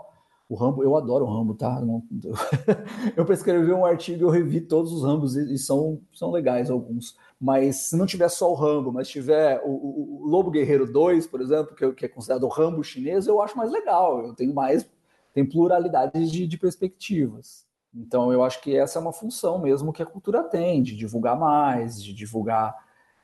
[0.47, 1.81] o Rambo, eu adoro o Rambo, tá?
[3.17, 7.17] Eu, prescrevi um artigo, eu revi todos os Rambos e, são, são legais alguns.
[7.39, 11.25] Mas se não tiver só o Rambo, mas tiver o, o, o Lobo Guerreiro 2,
[11.27, 14.23] por exemplo, que, que, é considerado o Rambo chinês, eu acho mais legal.
[14.23, 14.87] Eu tenho mais,
[15.33, 17.65] tem pluralidade de, de perspectivas.
[17.93, 21.39] Então eu acho que essa é uma função mesmo que a cultura tem, de divulgar
[21.39, 22.75] mais, de divulgar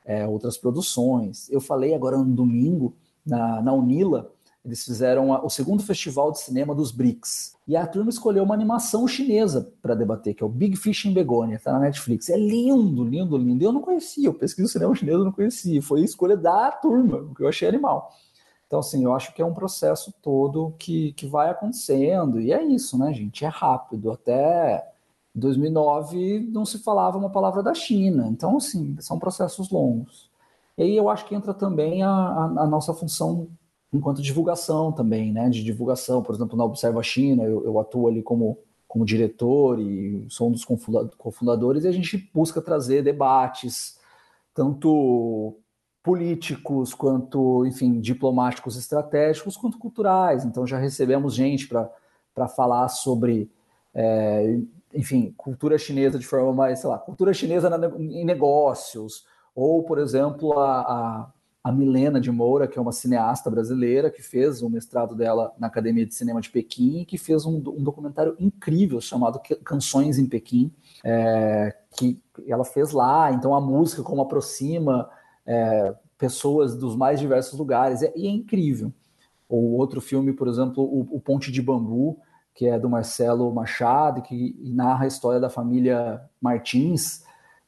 [0.04, 1.48] é, outras produções.
[1.50, 4.32] Eu falei agora no domingo, na, na Unila,
[4.64, 7.56] eles fizeram a, o segundo festival de cinema dos BRICS.
[7.66, 11.12] E a turma escolheu uma animação chinesa para debater, que é o Big Fish in
[11.12, 12.28] Begonia, tá na Netflix.
[12.28, 13.64] É lindo, lindo, lindo.
[13.64, 15.82] Eu não conhecia, eu pesquiso cinema chinês, eu não conhecia.
[15.82, 18.12] Foi a escolha da turma, o que eu achei animal.
[18.66, 22.40] Então, assim, eu acho que é um processo todo que, que vai acontecendo.
[22.40, 23.44] E é isso, né, gente?
[23.44, 24.12] É rápido.
[24.12, 24.88] Até
[25.34, 28.28] 2009 não se falava uma palavra da China.
[28.28, 30.30] Então, assim, são processos longos.
[30.78, 33.48] E aí eu acho que entra também a, a, a nossa função
[33.92, 35.50] enquanto divulgação também, né?
[35.50, 38.58] De divulgação, por exemplo, na Observa China, eu, eu atuo ali como,
[38.88, 43.98] como diretor e sou um dos cofundadores, e a gente busca trazer debates,
[44.54, 45.56] tanto
[46.02, 50.44] políticos, quanto, enfim, diplomáticos estratégicos, quanto culturais.
[50.44, 53.50] Então já recebemos gente para falar sobre,
[53.94, 54.58] é,
[54.92, 59.24] enfim, cultura chinesa de forma mais, sei lá, cultura chinesa na, em negócios,
[59.54, 61.32] ou, por exemplo, a, a
[61.64, 65.68] a Milena de Moura, que é uma cineasta brasileira, que fez o mestrado dela na
[65.68, 70.26] Academia de Cinema de Pequim, e que fez um, um documentário incrível chamado Canções em
[70.26, 70.72] Pequim,
[71.04, 73.32] é, que ela fez lá.
[73.32, 75.08] Então a música como aproxima
[75.46, 78.92] é, pessoas dos mais diversos lugares, é, e é incrível.
[79.48, 82.18] Ou outro filme, por exemplo, o, o, Ponte de Bambu,
[82.54, 87.22] que é do Marcelo Machado, que narra a história da família Martins,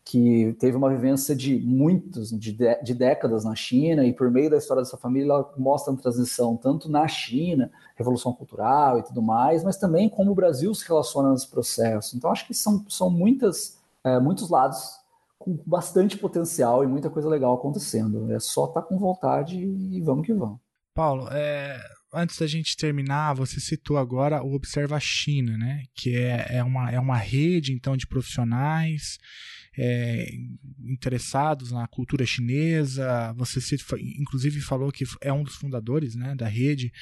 [0.04, 4.58] que teve uma vivência de muitos, de, de, décadas na China, e por meio da
[4.58, 9.64] história dessa família, ela mostra a transição tanto na China, revolução cultural e tudo mais,
[9.64, 12.16] mas também como o Brasil se relaciona nesse processo.
[12.16, 14.98] Então, acho que são, são muitas, é, muitos lados
[15.38, 18.30] com bastante potencial e muita coisa legal acontecendo.
[18.30, 20.58] É só estar tá com vontade e vamos que vamos.
[20.94, 21.80] Paulo, é,
[22.12, 25.82] antes da gente terminar, você citou agora o Observa China, né?
[25.94, 29.18] Que é, é, uma, é uma rede, então, de profissionais
[29.78, 30.28] é,
[30.82, 33.32] interessados na cultura chinesa.
[33.36, 33.76] Você
[34.18, 36.92] inclusive falou que é um dos fundadores né, da rede.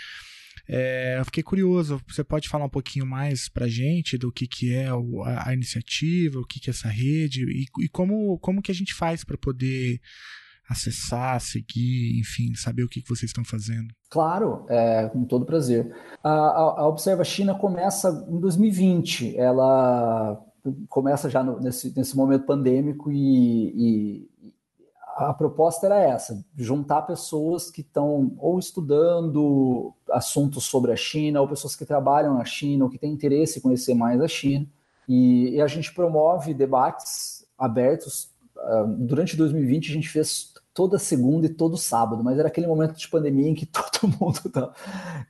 [0.69, 4.73] É, eu fiquei curioso, você pode falar um pouquinho mais para gente do que, que
[4.75, 8.63] é o, a, a, iniciativa, o que, que é essa rede e, e como, como
[8.63, 10.01] que a gente faz para poder
[10.69, 13.93] acessar, seguir, enfim, saber o que, que vocês estão fazendo?
[14.09, 15.93] Claro, é, com todo prazer.
[16.23, 19.37] A, a, a Observa China começa em 2020.
[19.37, 20.39] Ela
[20.89, 24.53] começa já no, nesse, nesse momento pandêmico e, e,
[25.17, 31.49] a proposta era essa: juntar pessoas que estão ou estudando assuntos sobre a China, ou
[31.49, 34.67] pessoas que trabalham na China, ou que têm interesse em conhecer mais a China.
[35.09, 38.31] E, e a gente promove debates abertos.
[38.57, 42.97] Uh, durante 2020, a gente fez toda segunda e todo sábado, mas era aquele momento
[42.97, 43.67] de pandemia em que
[44.01, 44.73] todo mundo tá.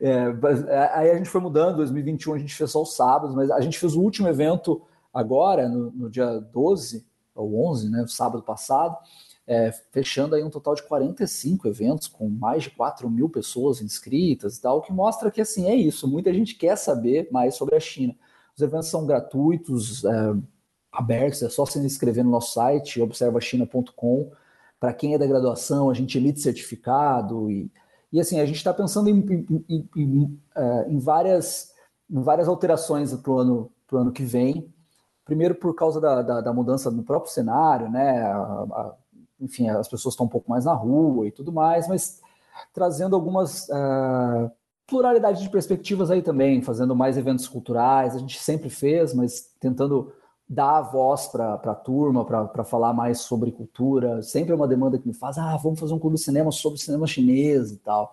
[0.01, 0.27] É,
[0.95, 3.79] aí a gente foi mudando, 2021 a gente fez só os sábados, mas a gente
[3.79, 4.83] fez o último evento
[5.13, 8.97] agora, no, no dia 12 ou 11, né, sábado passado,
[9.47, 14.57] é, fechando aí um total de 45 eventos com mais de 4 mil pessoas inscritas
[14.57, 17.81] e tal, que mostra que assim é isso, muita gente quer saber mais sobre a
[17.81, 18.15] China.
[18.57, 20.35] Os eventos são gratuitos, é,
[20.93, 24.31] abertos, é só se inscrever no nosso site, observachina.com.
[24.79, 27.71] Para quem é da graduação, a gente emite certificado e,
[28.13, 31.73] e assim, a gente está pensando em, em, em, em, é, em várias,
[32.09, 34.72] várias alterações para o ano, ano que vem.
[35.33, 38.21] Primeiro por causa da, da, da mudança no próprio cenário, né?
[38.21, 38.95] A, a,
[39.41, 42.21] enfim, as pessoas estão um pouco mais na rua e tudo mais, mas
[42.75, 44.51] trazendo algumas uh,
[44.87, 48.15] pluralidade de perspectivas aí também, fazendo mais eventos culturais.
[48.15, 50.13] A gente sempre fez, mas tentando
[50.47, 54.21] dar a voz para a turma, para falar mais sobre cultura.
[54.21, 56.79] Sempre é uma demanda que me faz, ah, vamos fazer um clube de cinema sobre
[56.79, 58.13] cinema chinês e tal.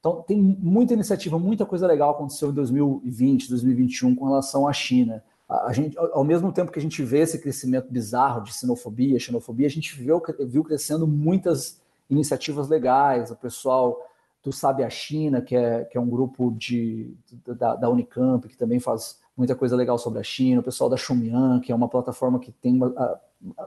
[0.00, 5.22] Então, tem muita iniciativa, muita coisa legal aconteceu em 2020, 2021 com relação à China
[5.66, 9.66] a gente, ao mesmo tempo que a gente vê esse crescimento bizarro de sinofobia, xenofobia,
[9.66, 14.00] a gente viu, viu crescendo muitas iniciativas legais, o pessoal
[14.42, 17.14] do Sabe a China, que é, que é um grupo de,
[17.46, 20.96] da, da Unicamp, que também faz muita coisa legal sobre a China, o pessoal da
[20.96, 23.20] Xumian, que é uma plataforma que tem uma,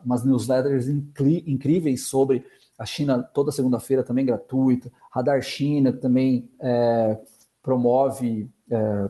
[0.05, 2.45] umas newsletters incríveis sobre
[2.77, 7.19] a China toda segunda-feira também gratuita, Radar China que também é,
[7.64, 9.09] promove é,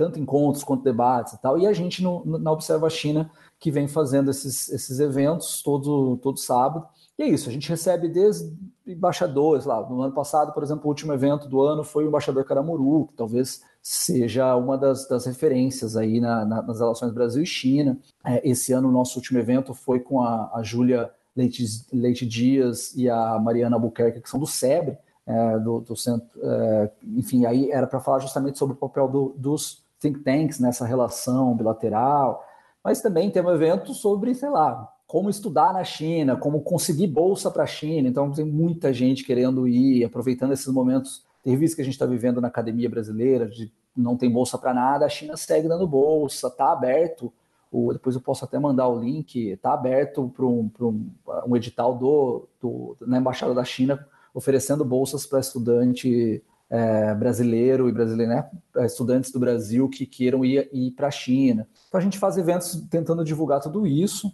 [0.00, 3.86] tanto encontros quanto debates e tal, e a gente no, na Observa China que vem
[3.86, 6.86] fazendo esses, esses eventos todo, todo sábado.
[7.18, 8.50] E é isso, a gente recebe desde
[8.86, 9.86] embaixadores lá.
[9.86, 13.12] No ano passado, por exemplo, o último evento do ano foi o embaixador Caramuru, que
[13.12, 17.98] talvez seja uma das, das referências aí na, na, nas relações Brasil e China.
[18.24, 21.62] É, esse ano, o nosso último evento foi com a, a Júlia Leite,
[21.92, 24.96] Leite Dias e a Mariana Albuquerque, que são do SEBRE,
[25.26, 29.34] é, do, do, centro, é, enfim, aí era para falar justamente sobre o papel do,
[29.36, 32.44] dos think tanks nessa relação bilateral,
[32.82, 37.50] mas também tem um evento sobre, sei lá, como estudar na China, como conseguir bolsa
[37.50, 38.08] para a China.
[38.08, 42.40] Então, tem muita gente querendo ir, aproveitando esses momentos terríveis que a gente está vivendo
[42.40, 46.72] na academia brasileira, de não tem bolsa para nada, a China segue dando bolsa, está
[46.72, 47.32] aberto.
[47.72, 51.10] O, depois eu posso até mandar o link, está aberto para um, um,
[51.46, 57.92] um, edital do, do, na Embaixada da China oferecendo bolsas para estudante é, brasileiro e
[57.92, 58.48] brasileiro, né,
[58.86, 61.66] estudantes do Brasil que queiram ir, ir para a China.
[61.88, 64.32] Então a gente faz eventos tentando divulgar tudo isso.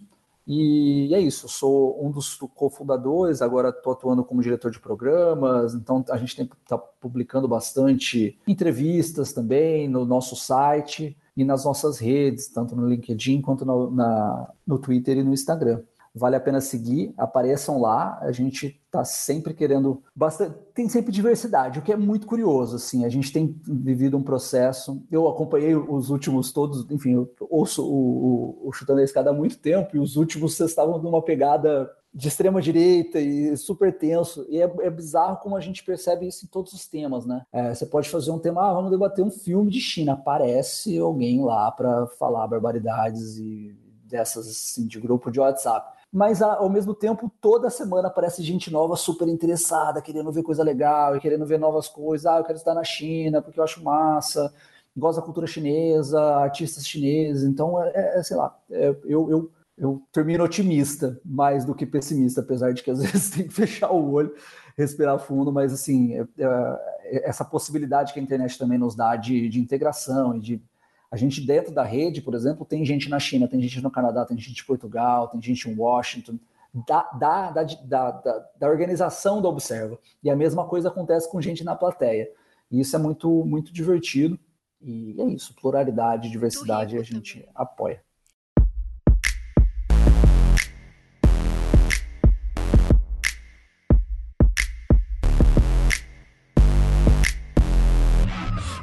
[0.49, 5.73] E é isso, eu sou um dos cofundadores, agora estou atuando como diretor de programas,
[5.73, 12.47] então a gente está publicando bastante entrevistas também no nosso site e nas nossas redes,
[12.47, 15.81] tanto no LinkedIn quanto no, na, no Twitter e no Instagram
[16.17, 18.17] vale a pena seguir, apareçam lá.
[18.21, 22.75] A gente está sempre querendo bastante, tem sempre diversidade, o que é muito curioso.
[22.75, 25.01] Assim, a gente tem vivido um processo.
[25.11, 29.33] Eu acompanhei os últimos todos, enfim, eu ouço o, o, o Chutando a Escada há
[29.33, 34.45] muito tempo e os últimos vocês estavam numa pegada de extrema direita e super tenso.
[34.49, 37.43] E é, é, bizarro como a gente percebe isso em todos os temas, né?
[37.51, 40.13] É, você pode fazer um tema, ah, vamos debater um filme de China.
[40.13, 46.69] Aparece alguém lá para falar barbaridades e dessas assim, de grupo de WhatsApp mas ao
[46.69, 51.45] mesmo tempo, toda semana aparece gente nova super interessada, querendo ver coisa legal e querendo
[51.45, 52.25] ver novas coisas.
[52.25, 54.53] Ah, eu quero estar na China porque eu acho massa,
[54.95, 57.43] gosto da cultura chinesa, artistas chineses.
[57.43, 61.85] Então, é, é, é sei lá, é, eu, eu, eu termino otimista mais do que
[61.85, 64.33] pessimista, apesar de que às vezes tem que fechar o olho,
[64.77, 69.49] respirar fundo, mas assim, é, é, essa possibilidade que a internet também nos dá de,
[69.49, 70.61] de integração e de
[71.09, 74.25] a gente dentro da rede, por exemplo, tem gente na China, tem gente no Canadá,
[74.25, 76.37] tem gente em Portugal, tem gente em Washington,
[76.73, 79.97] da, da, da, da, da organização da Observa.
[80.21, 82.29] E a mesma coisa acontece com gente na plateia.
[82.69, 84.37] E isso é muito, muito divertido.
[84.81, 88.01] E é isso, pluralidade, diversidade, a gente também.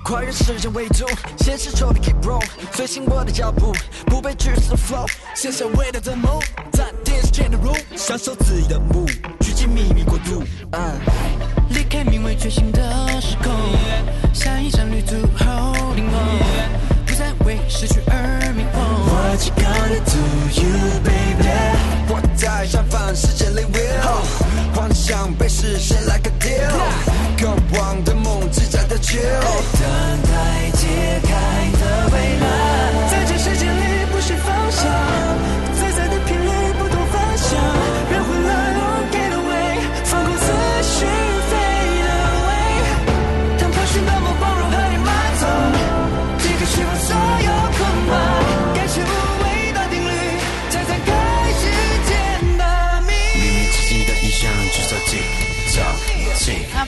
[0.04, 0.30] Apoia.
[0.30, 1.06] Quite 时间为主，
[1.38, 3.74] 现实中的 keep roll，随心我的脚步，
[4.06, 6.40] 不被拘束的 flow，写下伟大的梦，
[6.72, 9.06] 在电视前的 room，享受自由的目，
[9.40, 10.42] 聚集秘密国度。
[11.70, 12.80] 离开名为觉醒的
[13.20, 13.50] 时空，
[14.34, 18.76] 下一站旅途 holding on，不再为失去而迷惘。
[19.08, 20.20] What you gonna do,
[20.60, 21.48] you baby？
[22.08, 26.23] 我在绽放世界里 will，幻想被实现 like
[29.22, 31.23] 等待结果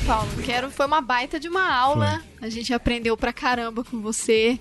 [0.06, 0.28] Paulo.
[0.44, 2.22] Quero, foi uma baita de uma aula.
[2.38, 2.46] Foi.
[2.46, 4.58] A gente aprendeu pra caramba com você.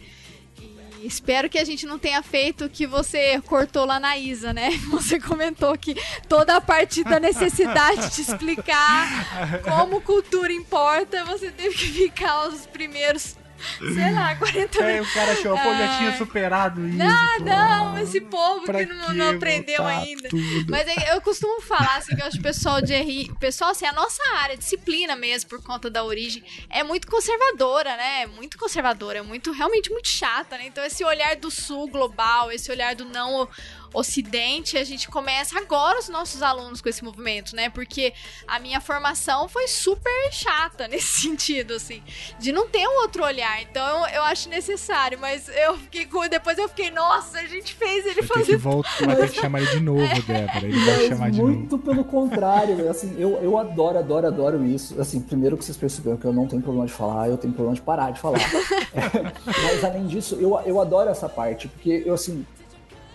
[0.59, 4.51] E espero que a gente não tenha feito o que você cortou lá na Isa,
[4.51, 4.71] né?
[4.89, 5.95] Você comentou que
[6.27, 12.65] toda a parte da necessidade de explicar como cultura importa, você teve que ficar os
[12.65, 13.35] primeiros
[13.79, 16.97] sei lá, 40 é, o cara achou, pô, já tinha superado isso.
[16.97, 17.43] Não, pô.
[17.43, 20.29] não, esse povo que não, não aprendeu ainda.
[20.29, 20.65] Tudo?
[20.69, 23.71] Mas é, eu costumo falar assim, que eu acho que o pessoal de RI, pessoal,
[23.71, 28.23] assim, a nossa área, disciplina mesmo, por conta da origem, é muito conservadora, né?
[28.23, 30.65] É muito conservadora, é muito, realmente muito chata, né?
[30.67, 33.47] Então esse olhar do sul global, esse olhar do não
[33.95, 37.69] Ocidente, a gente começa agora os nossos alunos com esse movimento, né?
[37.69, 38.13] Porque
[38.45, 42.03] a minha formação foi super chata nesse sentido, assim,
[42.37, 43.61] de não ter um outro olhar.
[43.61, 46.27] Então eu acho necessário, mas eu fiquei com.
[46.27, 48.45] Depois eu fiquei, nossa, a gente fez ele fazer.
[48.45, 50.19] Que voltar, vai ter que chamar ele de novo, é.
[50.19, 50.65] Débora.
[50.65, 51.59] Ele vai chamar de muito novo.
[51.59, 54.99] Muito pelo contrário, assim, eu, eu adoro, adoro, adoro isso.
[54.99, 57.75] Assim, primeiro que vocês perceberam que eu não tenho problema de falar, eu tenho problema
[57.75, 58.39] de parar de falar.
[59.45, 62.45] mas além disso, eu, eu adoro essa parte, porque eu assim é,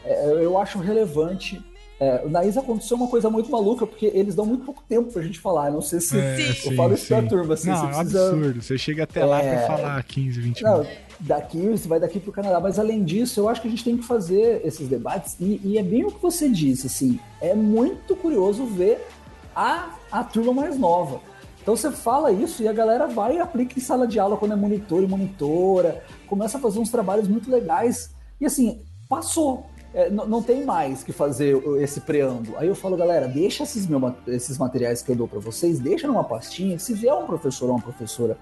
[0.04, 1.62] eu acho relevante.
[2.00, 5.22] É, na ISA aconteceu uma coisa muito maluca, porque eles dão muito pouco tempo pra
[5.22, 5.70] gente falar.
[5.70, 7.14] Não sei se é, eu sim, falo isso sim.
[7.14, 7.54] pra turma.
[7.54, 8.30] Assim, não, é um precisa...
[8.30, 8.62] absurdo.
[8.62, 9.56] Você chega até lá é...
[9.56, 10.92] pra falar 15, 20 não, minutos.
[11.20, 12.58] Daqui, você vai daqui pro Canadá.
[12.58, 15.36] Mas além disso, eu acho que a gente tem que fazer esses debates.
[15.38, 17.20] E, e é bem o que você disse, assim.
[17.38, 19.06] É muito curioso ver
[19.54, 21.20] a, a turma mais nova.
[21.60, 24.52] Então você fala isso e a galera vai e aplica em sala de aula quando
[24.52, 28.14] é monitor e monitora, começa a fazer uns trabalhos muito legais.
[28.40, 32.56] E assim, passou é, não tem mais que fazer esse preâmbulo.
[32.58, 36.06] Aí eu falo, galera, deixa esses, meu, esses materiais que eu dou para vocês, deixa
[36.06, 36.78] numa pastinha.
[36.78, 38.36] Se vier um professor ou uma professora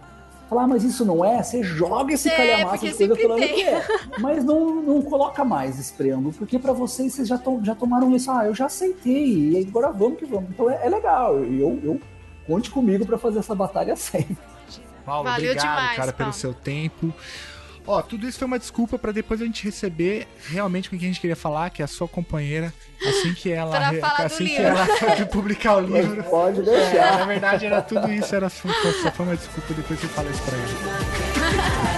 [0.49, 3.55] falar, ah, mas isso não é, você joga esse é, calhamaço de coisa falando tem.
[3.55, 3.85] que é.
[4.19, 8.15] Mas não, não coloca mais esse preâmbulo, porque para vocês, vocês já, tom, já tomaram
[8.15, 8.31] isso.
[8.31, 10.51] Ah, eu já aceitei, e agora vamos que vamos.
[10.51, 11.37] Então é, é legal.
[11.37, 12.01] Eu, eu
[12.47, 14.39] conte comigo para fazer essa batalha sempre.
[15.05, 16.17] Paulo, Valeu obrigado, demais, cara, Paulo.
[16.17, 17.13] pelo seu tempo.
[17.89, 21.11] Ó, tudo isso foi uma desculpa para depois a gente receber realmente com quem a
[21.11, 23.79] gente queria falar, que é a sua companheira, assim que ela
[24.19, 26.23] assim que ela pode publicar o livro.
[26.25, 27.15] pode deixar.
[27.15, 28.69] É, na verdade era tudo isso, era só,
[29.03, 31.89] só foi uma desculpa depois você fala isso para ela.